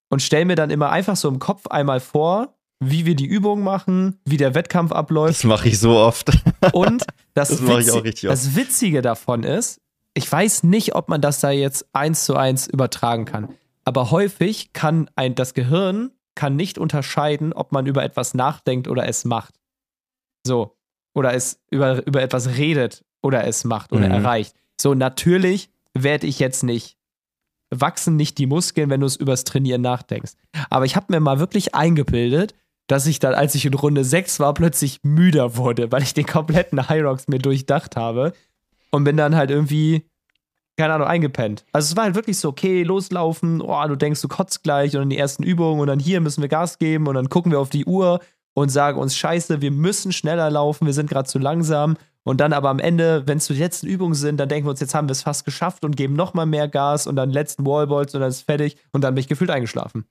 [0.09, 3.63] und stelle mir dann immer einfach so im Kopf einmal vor, wie wir die Übung
[3.63, 5.41] machen, wie der Wettkampf abläuft.
[5.41, 6.31] Das mache ich so oft.
[6.73, 7.05] Und
[7.35, 8.25] das, das, oft.
[8.25, 9.83] das Witzige davon ist,
[10.15, 13.51] ich weiß nicht, ob man das da jetzt eins zu eins übertragen kann.
[13.85, 19.07] Aber häufig kann ein, das Gehirn kann nicht unterscheiden, ob man über etwas nachdenkt oder
[19.07, 19.57] es macht.
[20.47, 20.75] So.
[21.13, 24.15] Oder es über, über etwas redet oder es macht oder mhm.
[24.15, 24.55] erreicht.
[24.81, 26.97] So, natürlich werde ich jetzt nicht
[27.71, 30.33] wachsen nicht die Muskeln, wenn du es übers Trainieren nachdenkst.
[30.71, 32.55] Aber ich habe mir mal wirklich eingebildet,
[32.87, 36.27] dass ich dann, als ich in Runde 6 war, plötzlich müder wurde, weil ich den
[36.27, 38.33] kompletten High Rocks mir durchdacht habe
[38.91, 40.07] und bin dann halt irgendwie,
[40.77, 41.65] keine Ahnung, eingepennt.
[41.73, 45.01] Also es war halt wirklich so, okay, loslaufen, oh, du denkst, du kotzt gleich und
[45.01, 47.59] dann die ersten Übungen und dann hier müssen wir Gas geben und dann gucken wir
[47.59, 48.21] auf die Uhr
[48.55, 51.97] und sagen uns, scheiße, wir müssen schneller laufen, wir sind gerade zu langsam.
[52.27, 54.81] Und dann aber am Ende, wenn es die letzten Übungen sind, dann denken wir uns,
[54.81, 58.17] jetzt haben wir es fast geschafft und geben nochmal mehr Gas und dann letzten Wallballs
[58.17, 60.07] und dann ist fertig und dann bin ich gefühlt eingeschlafen.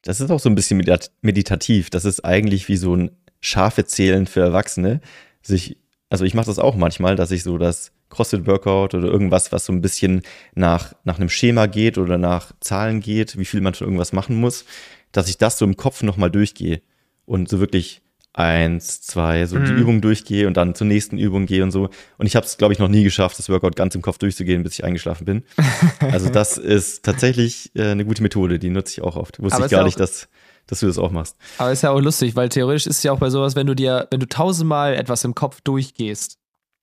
[0.00, 0.82] Das ist auch so ein bisschen
[1.20, 1.90] meditativ.
[1.90, 5.02] Das ist eigentlich wie so ein Schafe zählen für Erwachsene.
[5.42, 5.76] Sich,
[6.08, 9.74] also ich mache das auch manchmal, dass ich so das CrossFit-Workout oder irgendwas, was so
[9.74, 10.22] ein bisschen
[10.54, 14.36] nach, nach einem Schema geht oder nach Zahlen geht, wie viel man schon irgendwas machen
[14.36, 14.64] muss,
[15.12, 16.80] dass ich das so im Kopf nochmal durchgehe
[17.26, 18.00] und so wirklich
[18.34, 19.64] eins, zwei, so mhm.
[19.64, 21.88] die Übung durchgehe und dann zur nächsten Übung gehe und so.
[22.18, 24.64] Und ich habe es, glaube ich, noch nie geschafft, das Workout ganz im Kopf durchzugehen,
[24.64, 25.44] bis ich eingeschlafen bin.
[26.00, 29.40] Also das ist tatsächlich äh, eine gute Methode, die nutze ich auch oft.
[29.40, 30.28] Wusste Aber ich gar ja nicht, dass,
[30.66, 31.36] dass du das auch machst.
[31.58, 33.74] Aber ist ja auch lustig, weil theoretisch ist es ja auch bei sowas, wenn du
[33.74, 36.38] dir, wenn du tausendmal etwas im Kopf durchgehst,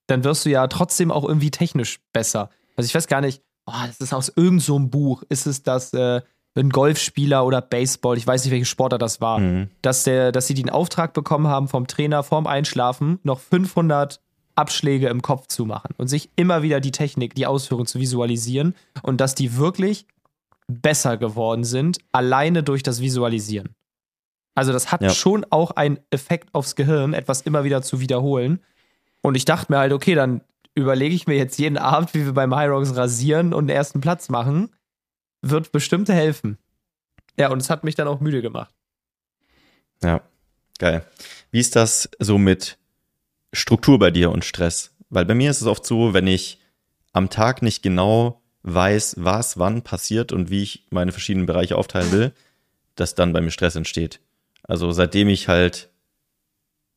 [0.08, 2.50] dann wirst du ja trotzdem auch irgendwie technisch besser.
[2.76, 5.94] Also ich weiß gar nicht, oh, das ist aus irgendeinem so Buch, ist es das,
[5.94, 6.22] äh,
[6.56, 9.70] ein Golfspieler oder Baseball, ich weiß nicht, welche Sportler das war, mhm.
[9.82, 14.20] dass, der, dass sie den Auftrag bekommen haben vom Trainer vorm Einschlafen, noch 500
[14.56, 18.76] Abschläge im Kopf zu machen und sich immer wieder die Technik, die Ausführung zu visualisieren
[19.02, 20.06] und dass die wirklich
[20.68, 23.70] besser geworden sind, alleine durch das Visualisieren.
[24.54, 25.10] Also das hat ja.
[25.10, 28.60] schon auch einen Effekt aufs Gehirn, etwas immer wieder zu wiederholen.
[29.22, 30.42] Und ich dachte mir halt, okay, dann
[30.76, 34.02] überlege ich mir jetzt jeden Abend, wie wir beim High Rocks rasieren und den ersten
[34.02, 34.70] Platz machen
[35.42, 36.58] wird bestimmt helfen.
[37.38, 38.74] Ja, und es hat mich dann auch müde gemacht.
[40.04, 40.22] Ja,
[40.80, 41.06] geil.
[41.52, 42.78] Wie ist das so mit
[43.54, 44.96] Struktur bei dir und Stress?
[45.10, 46.60] Weil bei mir ist es oft so, wenn ich
[47.14, 52.12] am Tag nicht genau weiß, was wann passiert und wie ich meine verschiedenen Bereiche aufteilen
[52.12, 52.34] will,
[52.96, 54.20] dass dann bei mir Stress entsteht.
[54.64, 55.92] Also seitdem ich halt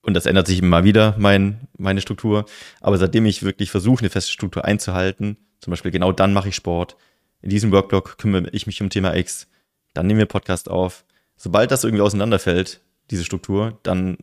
[0.04, 2.44] und das ändert sich immer wieder, mein, meine Struktur.
[2.80, 6.54] Aber seitdem ich wirklich versuche, eine feste Struktur einzuhalten, zum Beispiel genau dann mache ich
[6.54, 6.96] Sport,
[7.44, 9.46] in diesem Workblock kümmere ich mich um Thema X,
[9.92, 11.04] dann nehmen wir Podcast auf.
[11.36, 12.80] Sobald das irgendwie auseinanderfällt,
[13.10, 14.16] diese Struktur, dann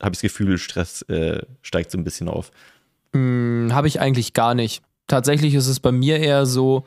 [0.00, 2.52] habe ich das Gefühl, Stress äh, steigt so ein bisschen auf.
[3.12, 4.84] Hm, habe ich eigentlich gar nicht.
[5.08, 6.86] Tatsächlich ist es bei mir eher so,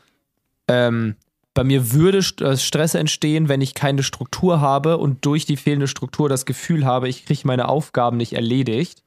[0.69, 1.15] ähm,
[1.53, 5.87] bei mir würde äh, Stress entstehen, wenn ich keine Struktur habe und durch die fehlende
[5.87, 9.03] Struktur das Gefühl habe, ich kriege meine Aufgaben nicht erledigt.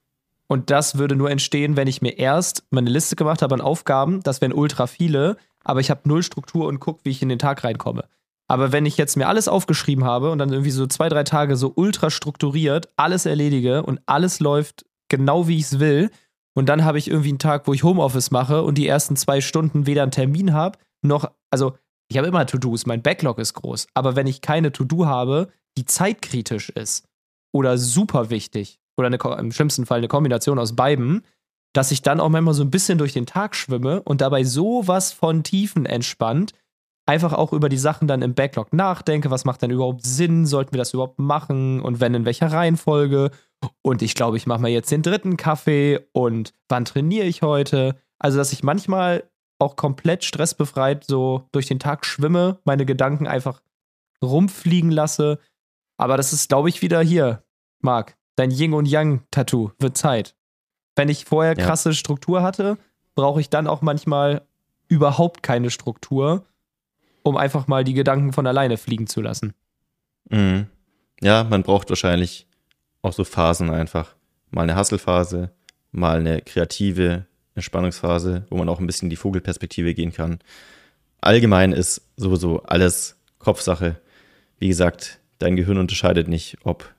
[0.47, 4.23] Und das würde nur entstehen, wenn ich mir erst meine Liste gemacht habe an Aufgaben,
[4.25, 7.39] das wären ultra viele, aber ich habe null Struktur und gucke, wie ich in den
[7.39, 8.05] Tag reinkomme.
[8.49, 11.57] Aber wenn ich jetzt mir alles aufgeschrieben habe und dann irgendwie so zwei, drei Tage
[11.57, 16.11] so ultra strukturiert alles erledige und alles läuft genau wie ich es will,
[16.55, 19.41] und dann habe ich irgendwie einen Tag, wo ich Homeoffice mache und die ersten zwei
[19.41, 21.77] Stunden weder einen Termin habe, noch, also
[22.09, 25.85] ich habe immer To-Dos, mein Backlog ist groß, aber wenn ich keine To-Do habe, die
[25.85, 27.07] zeitkritisch ist
[27.53, 31.25] oder super wichtig oder eine, im schlimmsten Fall eine Kombination aus beiden,
[31.73, 35.13] dass ich dann auch manchmal so ein bisschen durch den Tag schwimme und dabei sowas
[35.13, 36.53] von Tiefen entspannt,
[37.07, 40.73] einfach auch über die Sachen dann im Backlog nachdenke, was macht denn überhaupt Sinn, sollten
[40.73, 43.31] wir das überhaupt machen und wenn in welcher Reihenfolge
[43.83, 47.97] und ich glaube, ich mache mal jetzt den dritten Kaffee und wann trainiere ich heute?
[48.19, 53.61] Also, dass ich manchmal auch komplett stressbefreit so durch den Tag schwimme, meine Gedanken einfach
[54.23, 55.39] rumfliegen lasse.
[55.99, 57.45] Aber das ist, glaube ich, wieder hier,
[57.83, 58.17] Marc.
[58.37, 60.35] Dein Yin und Yang Tattoo wird Zeit.
[61.01, 61.95] Wenn ich vorher krasse ja.
[61.95, 62.77] Struktur hatte,
[63.15, 64.43] brauche ich dann auch manchmal
[64.87, 66.45] überhaupt keine Struktur,
[67.23, 69.55] um einfach mal die Gedanken von alleine fliegen zu lassen.
[70.29, 70.67] Mhm.
[71.23, 72.47] Ja, man braucht wahrscheinlich
[73.01, 74.15] auch so Phasen einfach.
[74.51, 75.53] Mal eine Hasselphase,
[75.91, 80.41] mal eine kreative Entspannungsphase, wo man auch ein bisschen in die Vogelperspektive gehen kann.
[81.23, 83.99] Allgemein ist sowieso alles Kopfsache.
[84.59, 86.95] Wie gesagt, dein Gehirn unterscheidet nicht, ob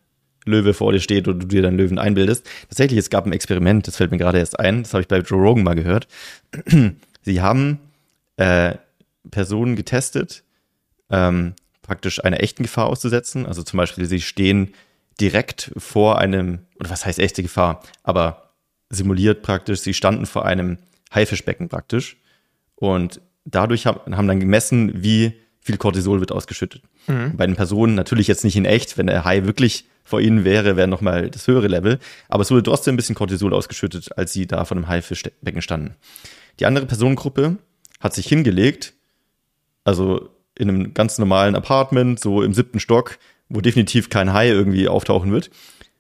[0.45, 2.47] Löwe vor dir steht oder du dir deinen Löwen einbildest.
[2.69, 5.19] Tatsächlich, es gab ein Experiment, das fällt mir gerade erst ein, das habe ich bei
[5.19, 6.08] Joe Rogan mal gehört.
[7.21, 7.80] Sie haben
[8.38, 8.75] äh,
[9.30, 10.43] Personen getestet,
[11.10, 13.45] ähm, praktisch einer echten Gefahr auszusetzen.
[13.45, 14.73] Also zum Beispiel, sie stehen
[15.19, 18.54] direkt vor einem, oder was heißt echte Gefahr, aber
[18.89, 20.77] simuliert praktisch, sie standen vor einem
[21.13, 22.17] Haifischbecken praktisch
[22.75, 26.82] und dadurch haben, haben dann gemessen, wie viel Cortisol wird ausgeschüttet.
[27.08, 27.38] Mhm.
[27.38, 30.78] Bei den Personen natürlich jetzt nicht in echt, wenn der Hai wirklich vor ihnen wäre,
[30.78, 31.97] wäre nochmal das höhere Level,
[32.30, 35.95] aber es wurde trotzdem ein bisschen Cortisol ausgeschüttet, als sie da vor einem Haifischbecken standen.
[36.60, 37.58] Die andere Personengruppe
[38.00, 38.93] hat sich hingelegt,
[39.84, 43.17] also in einem ganz normalen Apartment, so im siebten Stock,
[43.50, 45.50] wo definitiv kein Hai irgendwie auftauchen wird.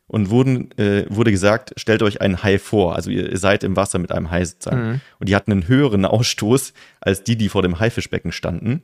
[0.07, 2.95] Und wurden, äh, wurde gesagt, stellt euch einen Hai vor.
[2.95, 4.89] Also ihr, seid im Wasser mit einem Hai sozusagen.
[4.89, 5.01] Mhm.
[5.19, 8.83] Und die hatten einen höheren Ausstoß als die, die vor dem Haifischbecken standen.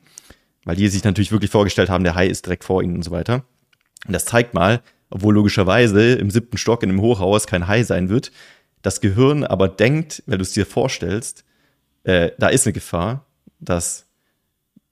[0.64, 3.12] Weil die sich natürlich wirklich vorgestellt haben, der Hai ist direkt vor ihnen und so
[3.12, 3.44] weiter.
[4.06, 8.10] Und das zeigt mal, obwohl logischerweise im siebten Stock in einem Hochhaus kein Hai sein
[8.10, 8.32] wird,
[8.82, 11.44] das Gehirn aber denkt, wenn du es dir vorstellst,
[12.04, 13.26] äh, da ist eine Gefahr,
[13.60, 14.06] dass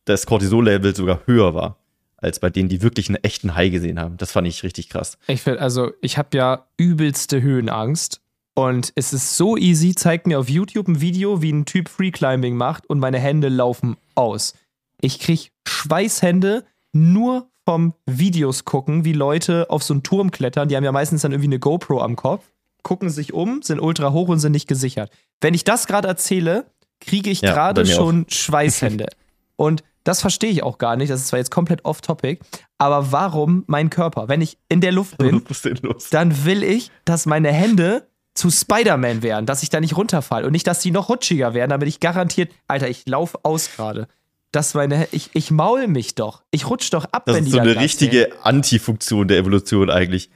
[0.05, 1.77] das Cortisol-Level sogar höher war
[2.17, 4.17] als bei denen, die wirklich einen echten Hai gesehen haben.
[4.17, 5.17] Das fand ich richtig krass.
[5.27, 8.21] Ich finde, also ich habe ja übelste Höhenangst
[8.55, 12.55] und es ist so easy, zeigt mir auf YouTube ein Video, wie ein Typ Freeclimbing
[12.55, 14.55] macht und meine Hände laufen aus.
[15.01, 20.69] Ich kriege Schweißhände nur vom Videos gucken, wie Leute auf so einen Turm klettern.
[20.69, 22.45] Die haben ja meistens dann irgendwie eine GoPro am Kopf,
[22.83, 25.11] gucken sich um, sind ultra hoch und sind nicht gesichert.
[25.41, 26.65] Wenn ich das gerade erzähle,
[27.01, 28.31] kriege ich ja, gerade schon auch.
[28.33, 29.07] Schweißhände.
[29.55, 31.09] Und das verstehe ich auch gar nicht.
[31.09, 32.39] Das ist zwar jetzt komplett off-topic,
[32.77, 34.27] aber warum mein Körper?
[34.27, 35.43] Wenn ich in der Luft bin,
[36.11, 40.51] dann will ich, dass meine Hände zu Spider-Man werden, dass ich da nicht runterfalle und
[40.51, 44.07] nicht, dass die noch rutschiger werden, damit ich garantiert, Alter, ich laufe aus gerade.
[44.55, 46.43] Das meine, ich, ich maul mich doch.
[46.51, 49.89] Ich rutsch doch ab, das wenn die Das ist so eine richtige Antifunktion der Evolution
[49.89, 50.29] eigentlich.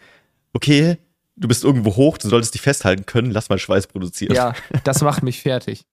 [0.54, 0.98] Okay,
[1.38, 4.36] du bist irgendwo hoch, du solltest dich festhalten können, lass mal Schweiß produzieren.
[4.36, 4.54] Ja,
[4.84, 5.86] das macht mich fertig.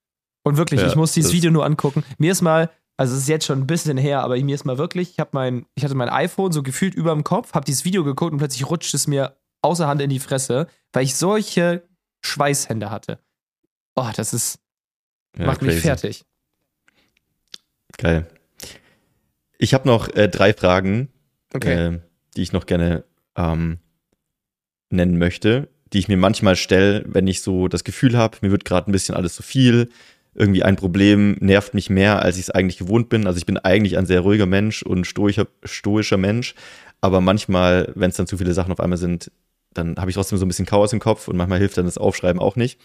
[0.42, 2.04] Und wirklich, ja, ich muss dieses Video nur angucken.
[2.18, 4.78] Mir ist mal also es ist jetzt schon ein bisschen her, aber mir ist mal
[4.78, 7.84] wirklich, ich habe mein, ich hatte mein iPhone so gefühlt über dem Kopf, habe dieses
[7.84, 11.86] Video geguckt und plötzlich rutscht es mir außer Hand in die Fresse, weil ich solche
[12.24, 13.18] Schweißhände hatte.
[13.96, 14.58] Oh, das ist
[15.36, 15.74] ja, macht crazy.
[15.74, 16.24] mich fertig.
[17.98, 18.26] Geil.
[19.58, 21.08] Ich habe noch äh, drei Fragen,
[21.54, 21.72] okay.
[21.72, 21.98] äh,
[22.36, 23.04] die ich noch gerne
[23.36, 23.78] ähm,
[24.90, 28.64] nennen möchte, die ich mir manchmal stelle, wenn ich so das Gefühl habe, mir wird
[28.64, 29.88] gerade ein bisschen alles zu viel
[30.36, 33.26] irgendwie ein Problem nervt mich mehr, als ich es eigentlich gewohnt bin.
[33.26, 36.54] Also ich bin eigentlich ein sehr ruhiger Mensch und stoischer, stoischer Mensch,
[37.00, 39.30] aber manchmal, wenn es dann zu viele Sachen auf einmal sind,
[39.72, 41.98] dann habe ich trotzdem so ein bisschen Chaos im Kopf und manchmal hilft dann das
[41.98, 42.78] Aufschreiben auch nicht.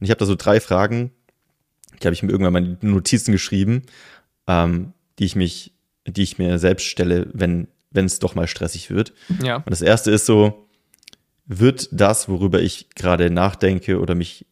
[0.00, 1.12] Und ich habe da so drei Fragen,
[2.02, 3.82] die habe ich mir irgendwann mal in Notizen geschrieben,
[4.50, 5.72] ähm, die ich mich,
[6.06, 9.12] die ich mir selbst stelle, wenn wenn es doch mal stressig wird.
[9.42, 9.56] Ja.
[9.56, 10.68] Und das erste ist so,
[11.46, 14.46] wird das, worüber ich gerade nachdenke oder mich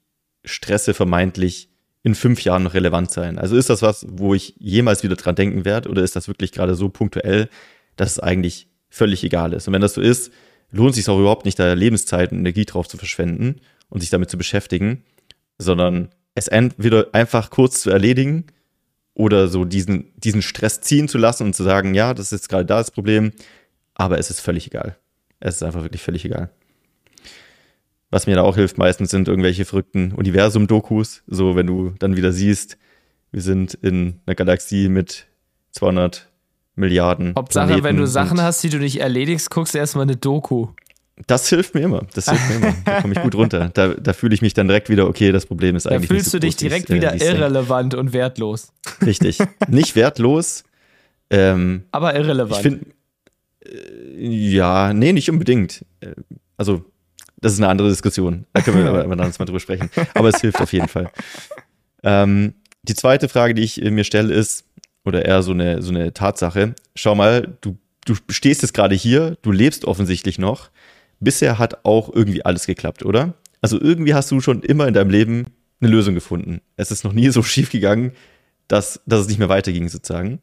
[0.44, 1.68] stresse, vermeintlich
[2.02, 3.38] in fünf Jahren noch relevant sein?
[3.38, 6.52] Also ist das was, wo ich jemals wieder dran denken werde oder ist das wirklich
[6.52, 7.48] gerade so punktuell,
[7.96, 9.68] dass es eigentlich völlig egal ist?
[9.68, 10.32] Und wenn das so ist,
[10.70, 14.10] lohnt es sich auch überhaupt nicht, da Lebenszeit und Energie drauf zu verschwenden und sich
[14.10, 15.04] damit zu beschäftigen,
[15.58, 18.46] sondern es entweder einfach kurz zu erledigen
[19.18, 22.48] oder so diesen, diesen Stress ziehen zu lassen und zu sagen, ja, das ist jetzt
[22.48, 23.32] gerade da das Problem,
[23.94, 24.96] aber es ist völlig egal.
[25.40, 26.50] Es ist einfach wirklich völlig egal.
[28.10, 31.24] Was mir da auch hilft meistens sind irgendwelche verrückten Universum-Dokus.
[31.26, 32.78] So, wenn du dann wieder siehst,
[33.32, 35.26] wir sind in einer Galaxie mit
[35.72, 36.28] 200
[36.76, 37.34] Milliarden.
[37.36, 40.68] Hauptsache, Planeten wenn du Sachen hast, die du nicht erledigst, guckst du erstmal eine Doku.
[41.26, 42.06] Das hilft mir immer.
[42.14, 42.74] Das hilft mir immer.
[42.84, 43.70] Da komme ich gut runter.
[43.74, 46.08] Da, da fühle ich mich dann direkt wieder, okay, das Problem ist eigentlich.
[46.08, 48.72] Da fühlst so du dich direkt wieder äh, irrelevant und wertlos.
[49.04, 49.38] Richtig.
[49.68, 50.64] Nicht wertlos.
[51.30, 52.56] Ähm, Aber irrelevant.
[52.56, 52.86] Ich finde,
[53.64, 55.84] äh, ja, nee, nicht unbedingt.
[56.00, 56.14] Äh,
[56.56, 56.84] also,
[57.36, 58.46] das ist eine andere Diskussion.
[58.52, 59.90] Da können wir aber dann mal drüber sprechen.
[60.14, 61.10] Aber es hilft auf jeden Fall.
[62.02, 64.64] Ähm, die zweite Frage, die ich mir stelle, ist,
[65.04, 66.74] oder eher so eine, so eine Tatsache.
[66.94, 70.70] Schau mal, du, du stehst jetzt gerade hier, du lebst offensichtlich noch.
[71.20, 73.34] Bisher hat auch irgendwie alles geklappt, oder?
[73.60, 75.46] Also irgendwie hast du schon immer in deinem Leben
[75.80, 76.60] eine Lösung gefunden.
[76.76, 78.12] Es ist noch nie so schief gegangen,
[78.68, 80.40] dass, dass es nicht mehr weiterging, sozusagen.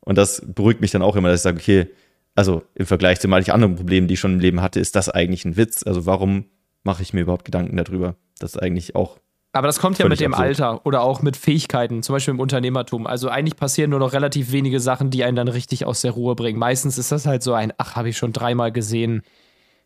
[0.00, 1.90] Und das beruhigt mich dann auch immer, dass ich sage, okay,
[2.34, 5.08] also im Vergleich zu manchen anderen Problemen, die ich schon im Leben hatte, ist das
[5.08, 5.82] eigentlich ein Witz.
[5.84, 6.44] Also warum
[6.84, 8.16] mache ich mir überhaupt Gedanken darüber?
[8.38, 9.18] Das ist eigentlich auch.
[9.52, 10.48] Aber das kommt ja mit dem absurd.
[10.48, 13.06] Alter oder auch mit Fähigkeiten, zum Beispiel im Unternehmertum.
[13.06, 16.34] Also eigentlich passieren nur noch relativ wenige Sachen, die einen dann richtig aus der Ruhe
[16.34, 16.58] bringen.
[16.58, 19.22] Meistens ist das halt so ein, ach, habe ich schon dreimal gesehen,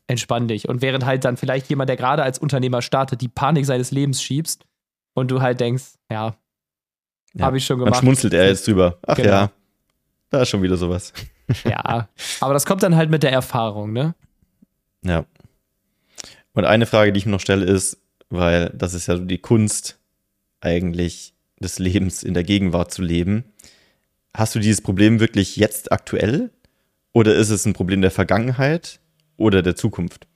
[0.06, 0.68] entspann dich.
[0.68, 4.22] Und während halt dann vielleicht jemand, der gerade als Unternehmer startet, die Panik seines Lebens
[4.22, 4.66] schiebst
[5.14, 6.36] und du halt denkst, ja,
[7.34, 7.94] ja habe ich schon gemacht.
[7.94, 8.98] Dann schmunzelt er jetzt drüber.
[9.06, 9.28] Ach genau.
[9.28, 9.50] ja,
[10.30, 11.12] da ist schon wieder sowas.
[11.64, 12.08] Ja,
[12.40, 14.14] aber das kommt dann halt mit der Erfahrung, ne?
[15.04, 15.24] Ja.
[16.52, 19.38] Und eine Frage, die ich mir noch stelle, ist, weil das ist ja so die
[19.38, 19.98] Kunst
[20.60, 23.44] eigentlich des Lebens in der Gegenwart zu leben.
[24.34, 26.50] Hast du dieses Problem wirklich jetzt aktuell?
[27.12, 29.00] Oder ist es ein Problem der Vergangenheit
[29.40, 30.28] oder der Zukunft?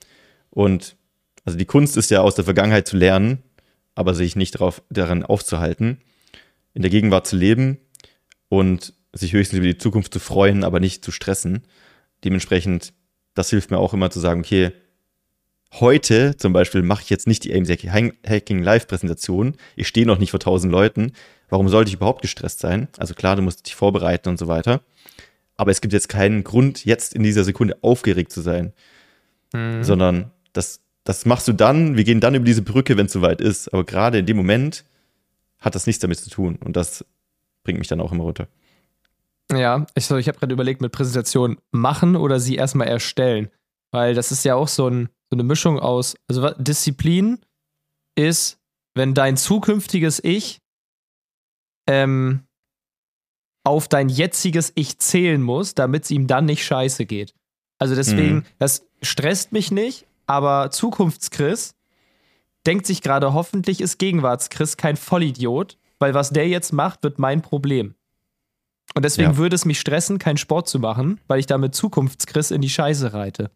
[0.50, 0.96] Und
[1.44, 3.42] also die Kunst ist ja aus der Vergangenheit zu lernen,
[3.94, 6.00] aber sich nicht darauf, daran aufzuhalten,
[6.72, 7.78] in der Gegenwart zu leben
[8.48, 11.62] und sich höchstens über die Zukunft zu freuen, aber nicht zu stressen.
[12.24, 12.92] Dementsprechend,
[13.34, 14.72] das hilft mir auch immer zu sagen, okay,
[15.74, 19.56] heute zum Beispiel mache ich jetzt nicht die AIMS Hacking Live Präsentation.
[19.76, 21.12] Ich stehe noch nicht vor tausend Leuten.
[21.48, 22.88] Warum sollte ich überhaupt gestresst sein?
[22.98, 24.80] Also klar, du musst dich vorbereiten und so weiter.
[25.56, 28.72] Aber es gibt jetzt keinen Grund, jetzt in dieser Sekunde aufgeregt zu sein.
[29.54, 29.82] Mhm.
[29.84, 33.40] Sondern das, das machst du dann, wir gehen dann über diese Brücke, wenn es soweit
[33.40, 33.72] ist.
[33.72, 34.84] Aber gerade in dem Moment
[35.60, 36.56] hat das nichts damit zu tun.
[36.56, 37.04] Und das
[37.62, 38.48] bringt mich dann auch immer runter.
[39.52, 43.48] Ja, ich, ich habe gerade überlegt, mit Präsentation machen oder sie erstmal erstellen.
[43.90, 46.16] Weil das ist ja auch so, ein, so eine Mischung aus.
[46.28, 47.38] Also Disziplin
[48.16, 48.58] ist,
[48.94, 50.60] wenn dein zukünftiges Ich
[51.86, 52.42] ähm,
[53.64, 57.34] auf dein jetziges Ich zählen muss, damit es ihm dann nicht scheiße geht.
[57.78, 58.44] Also deswegen, mhm.
[58.58, 61.74] das stresst mich nicht, aber Zukunftschris
[62.66, 67.42] denkt sich gerade, hoffentlich ist Gegenwartschris kein Vollidiot, weil was der jetzt macht, wird mein
[67.42, 67.94] Problem.
[68.94, 69.36] Und deswegen ja.
[69.36, 73.12] würde es mich stressen, keinen Sport zu machen, weil ich damit Zukunftschris in die Scheiße
[73.12, 73.50] reite.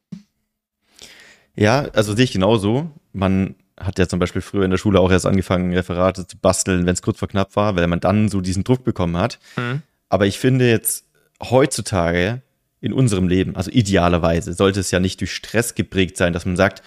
[1.55, 2.91] Ja, also sehe ich genauso.
[3.13, 6.87] Man hat ja zum Beispiel früher in der Schule auch erst angefangen, Referate zu basteln,
[6.87, 9.39] wenn es kurz vor knapp war, weil man dann so diesen Druck bekommen hat.
[9.57, 9.83] Mhm.
[10.09, 11.05] Aber ich finde jetzt
[11.43, 12.43] heutzutage
[12.81, 16.57] in unserem Leben, also idealerweise, sollte es ja nicht durch Stress geprägt sein, dass man
[16.57, 16.83] sagt,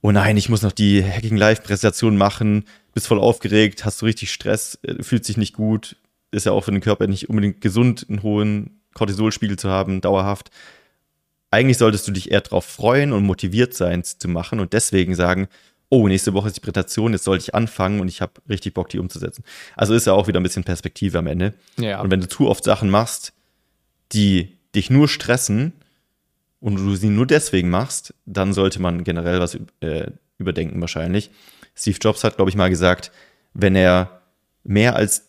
[0.00, 4.06] oh nein, ich muss noch die Hacking Live Präsentation machen, bist voll aufgeregt, hast du
[4.06, 5.96] richtig Stress, äh, fühlt sich nicht gut,
[6.30, 10.50] ist ja auch für den Körper nicht unbedingt gesund, einen hohen Cortisolspiegel zu haben, dauerhaft.
[11.50, 15.48] Eigentlich solltest du dich eher darauf freuen und motiviert sein zu machen und deswegen sagen,
[15.88, 18.88] oh, nächste Woche ist die Präsentation, jetzt sollte ich anfangen und ich habe richtig Bock,
[18.88, 19.44] die umzusetzen.
[19.76, 21.54] Also ist ja auch wieder ein bisschen Perspektive am Ende.
[21.76, 22.00] Ja.
[22.00, 23.32] Und wenn du zu oft Sachen machst,
[24.12, 25.72] die dich nur stressen
[26.60, 31.30] und du sie nur deswegen machst, dann sollte man generell was äh, überdenken wahrscheinlich.
[31.74, 33.12] Steve Jobs hat, glaube ich, mal gesagt,
[33.52, 34.22] wenn er
[34.62, 35.28] mehr als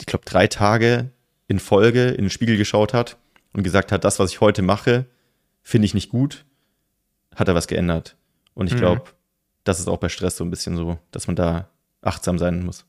[0.00, 1.10] ich glaube, drei Tage
[1.48, 3.16] in Folge in den Spiegel geschaut hat
[3.52, 5.06] und gesagt hat, das, was ich heute mache,
[5.62, 6.44] finde ich nicht gut,
[7.34, 8.16] hat er was geändert.
[8.54, 9.14] Und ich glaube, mhm.
[9.64, 11.68] das ist auch bei Stress so ein bisschen so, dass man da
[12.02, 12.84] achtsam sein muss.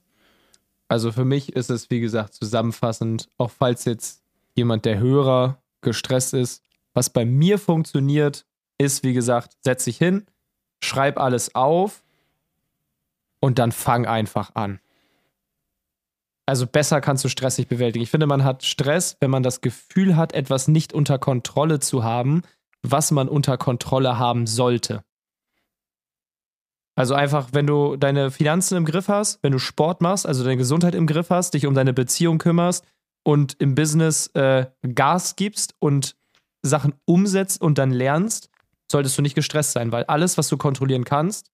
[0.88, 4.22] Also für mich ist es, wie gesagt, zusammenfassend, auch falls jetzt
[4.53, 6.61] jemand, der Hörer, gestresst ist,
[6.93, 8.45] was bei mir funktioniert,
[8.77, 10.25] ist, wie gesagt, setz dich hin,
[10.83, 12.03] schreib alles auf
[13.39, 14.79] und dann fang einfach an.
[16.45, 18.03] Also besser kannst du Stress nicht bewältigen.
[18.03, 22.03] Ich finde, man hat Stress, wenn man das Gefühl hat, etwas nicht unter Kontrolle zu
[22.03, 22.43] haben,
[22.83, 25.03] was man unter Kontrolle haben sollte.
[26.95, 30.57] Also einfach, wenn du deine Finanzen im Griff hast, wenn du Sport machst, also deine
[30.57, 32.86] Gesundheit im Griff hast, dich um deine Beziehung kümmerst
[33.26, 36.15] und im Business äh, Gas gibst und
[36.61, 38.49] Sachen umsetzt und dann lernst,
[38.89, 41.51] solltest du nicht gestresst sein, weil alles, was du kontrollieren kannst,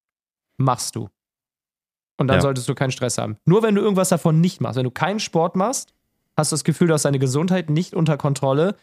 [0.57, 1.09] machst du.
[2.17, 2.41] Und dann ja.
[2.41, 3.37] solltest du keinen Stress haben.
[3.45, 5.93] Nur wenn du irgendwas davon nicht machst, wenn du keinen Sport machst,
[6.35, 8.75] hast du das Gefühl, du hast deine Gesundheit nicht unter Kontrolle,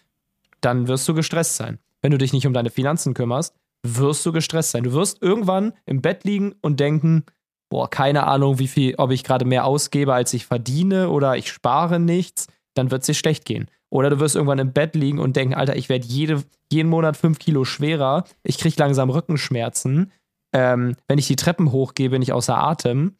[0.60, 1.78] dann wirst du gestresst sein.
[2.00, 4.82] Wenn du dich nicht um deine Finanzen kümmerst, wirst du gestresst sein.
[4.82, 7.24] Du wirst irgendwann im Bett liegen und denken,
[7.68, 11.52] boah, keine Ahnung, wie viel, ob ich gerade mehr ausgebe, als ich verdiene oder ich
[11.52, 12.48] spare nichts,
[12.78, 13.68] dann wird es dir schlecht gehen.
[13.90, 17.16] Oder du wirst irgendwann im Bett liegen und denken, Alter, ich werde jede, jeden Monat
[17.16, 20.12] fünf Kilo schwerer, ich kriege langsam Rückenschmerzen,
[20.52, 23.16] ähm, wenn ich die Treppen hochgehe, bin ich außer Atem.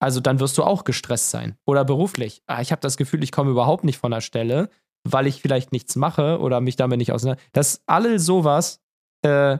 [0.00, 1.56] Also dann wirst du auch gestresst sein.
[1.66, 2.42] Oder beruflich.
[2.46, 4.68] Ah, ich habe das Gefühl, ich komme überhaupt nicht von der Stelle,
[5.04, 7.40] weil ich vielleicht nichts mache oder mich damit nicht auseinander.
[7.52, 8.80] Das alle sowas
[9.22, 9.58] äh,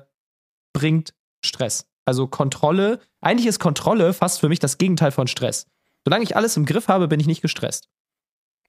[0.72, 1.14] bringt
[1.44, 1.86] Stress.
[2.04, 5.66] Also Kontrolle, eigentlich ist Kontrolle fast für mich das Gegenteil von Stress.
[6.04, 7.88] Solange ich alles im Griff habe, bin ich nicht gestresst.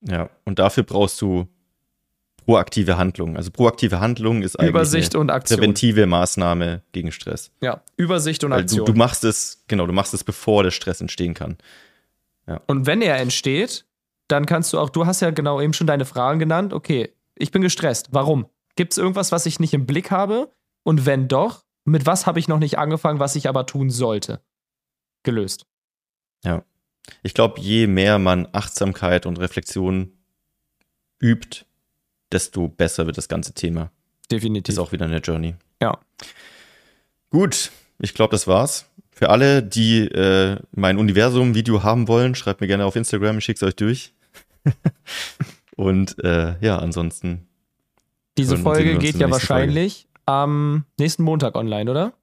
[0.02, 1.48] Ja, und dafür brauchst du
[2.46, 3.38] proaktive Handlung.
[3.38, 5.60] Also proaktive Handlung ist eigentlich Übersicht eine Aktion.
[5.60, 7.52] präventive Maßnahme gegen Stress.
[7.62, 8.86] Ja, Übersicht und Aktion.
[8.86, 11.58] Du, du, machst es, genau, du machst es, bevor der Stress entstehen kann.
[12.48, 12.62] Ja.
[12.68, 13.86] Und wenn er entsteht,
[14.28, 17.52] dann kannst du auch, du hast ja genau eben schon deine Fragen genannt, okay, ich
[17.52, 18.10] bin gestresst.
[18.12, 18.48] Warum?
[18.76, 20.52] Gibt es irgendwas, was ich nicht im Blick habe?
[20.84, 24.42] Und wenn doch, mit was habe ich noch nicht angefangen, was ich aber tun sollte?
[25.24, 25.66] Gelöst.
[26.44, 26.64] Ja.
[27.24, 30.12] Ich glaube, je mehr man Achtsamkeit und Reflexion
[31.22, 31.66] übt,
[32.32, 33.92] desto besser wird das ganze Thema.
[34.32, 34.74] Definitiv.
[34.74, 35.56] Ist auch wieder eine Journey.
[35.82, 36.00] Ja.
[37.30, 38.86] Gut, ich glaube, das war's.
[39.12, 43.58] Für alle, die äh, mein Universum-Video haben wollen, schreibt mir gerne auf Instagram, ich schicke
[43.58, 44.14] es euch durch.
[45.76, 47.48] Und äh, ja, ansonsten.
[48.38, 52.14] Diese Folge geht ja wahrscheinlich am nächsten Montag online, oder?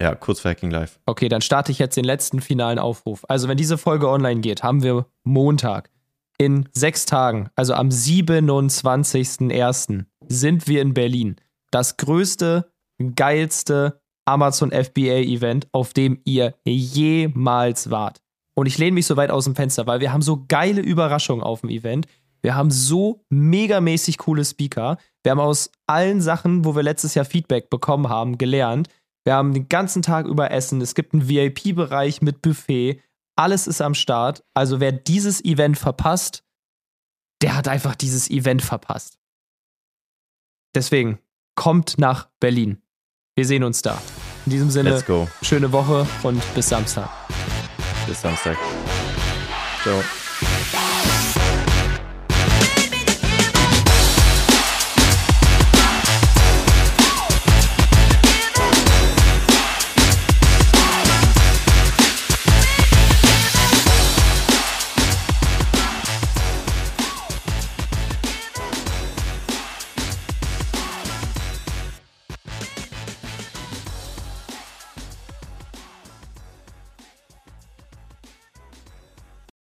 [0.00, 1.00] Ja, kurz vor Hacking Live.
[1.06, 3.24] Okay, dann starte ich jetzt den letzten finalen Aufruf.
[3.28, 5.90] Also, wenn diese Folge online geht, haben wir Montag
[6.38, 11.36] in sechs Tagen, also am 27.01., sind wir in Berlin.
[11.70, 12.70] Das größte,
[13.14, 18.20] geilste Amazon FBA Event, auf dem ihr jemals wart.
[18.54, 21.44] Und ich lehne mich so weit aus dem Fenster, weil wir haben so geile Überraschungen
[21.44, 22.06] auf dem Event.
[22.42, 24.98] Wir haben so megamäßig coole Speaker.
[25.22, 28.88] Wir haben aus allen Sachen, wo wir letztes Jahr Feedback bekommen haben, gelernt.
[29.26, 30.80] Wir haben den ganzen Tag über Essen.
[30.80, 33.02] Es gibt einen VIP-Bereich mit Buffet.
[33.34, 34.44] Alles ist am Start.
[34.54, 36.44] Also wer dieses Event verpasst,
[37.42, 39.18] der hat einfach dieses Event verpasst.
[40.76, 41.18] Deswegen
[41.56, 42.80] kommt nach Berlin.
[43.34, 44.00] Wir sehen uns da.
[44.46, 45.02] In diesem Sinne,
[45.42, 47.10] schöne Woche und bis Samstag.
[48.06, 48.56] Bis Samstag.
[49.82, 50.00] Ciao.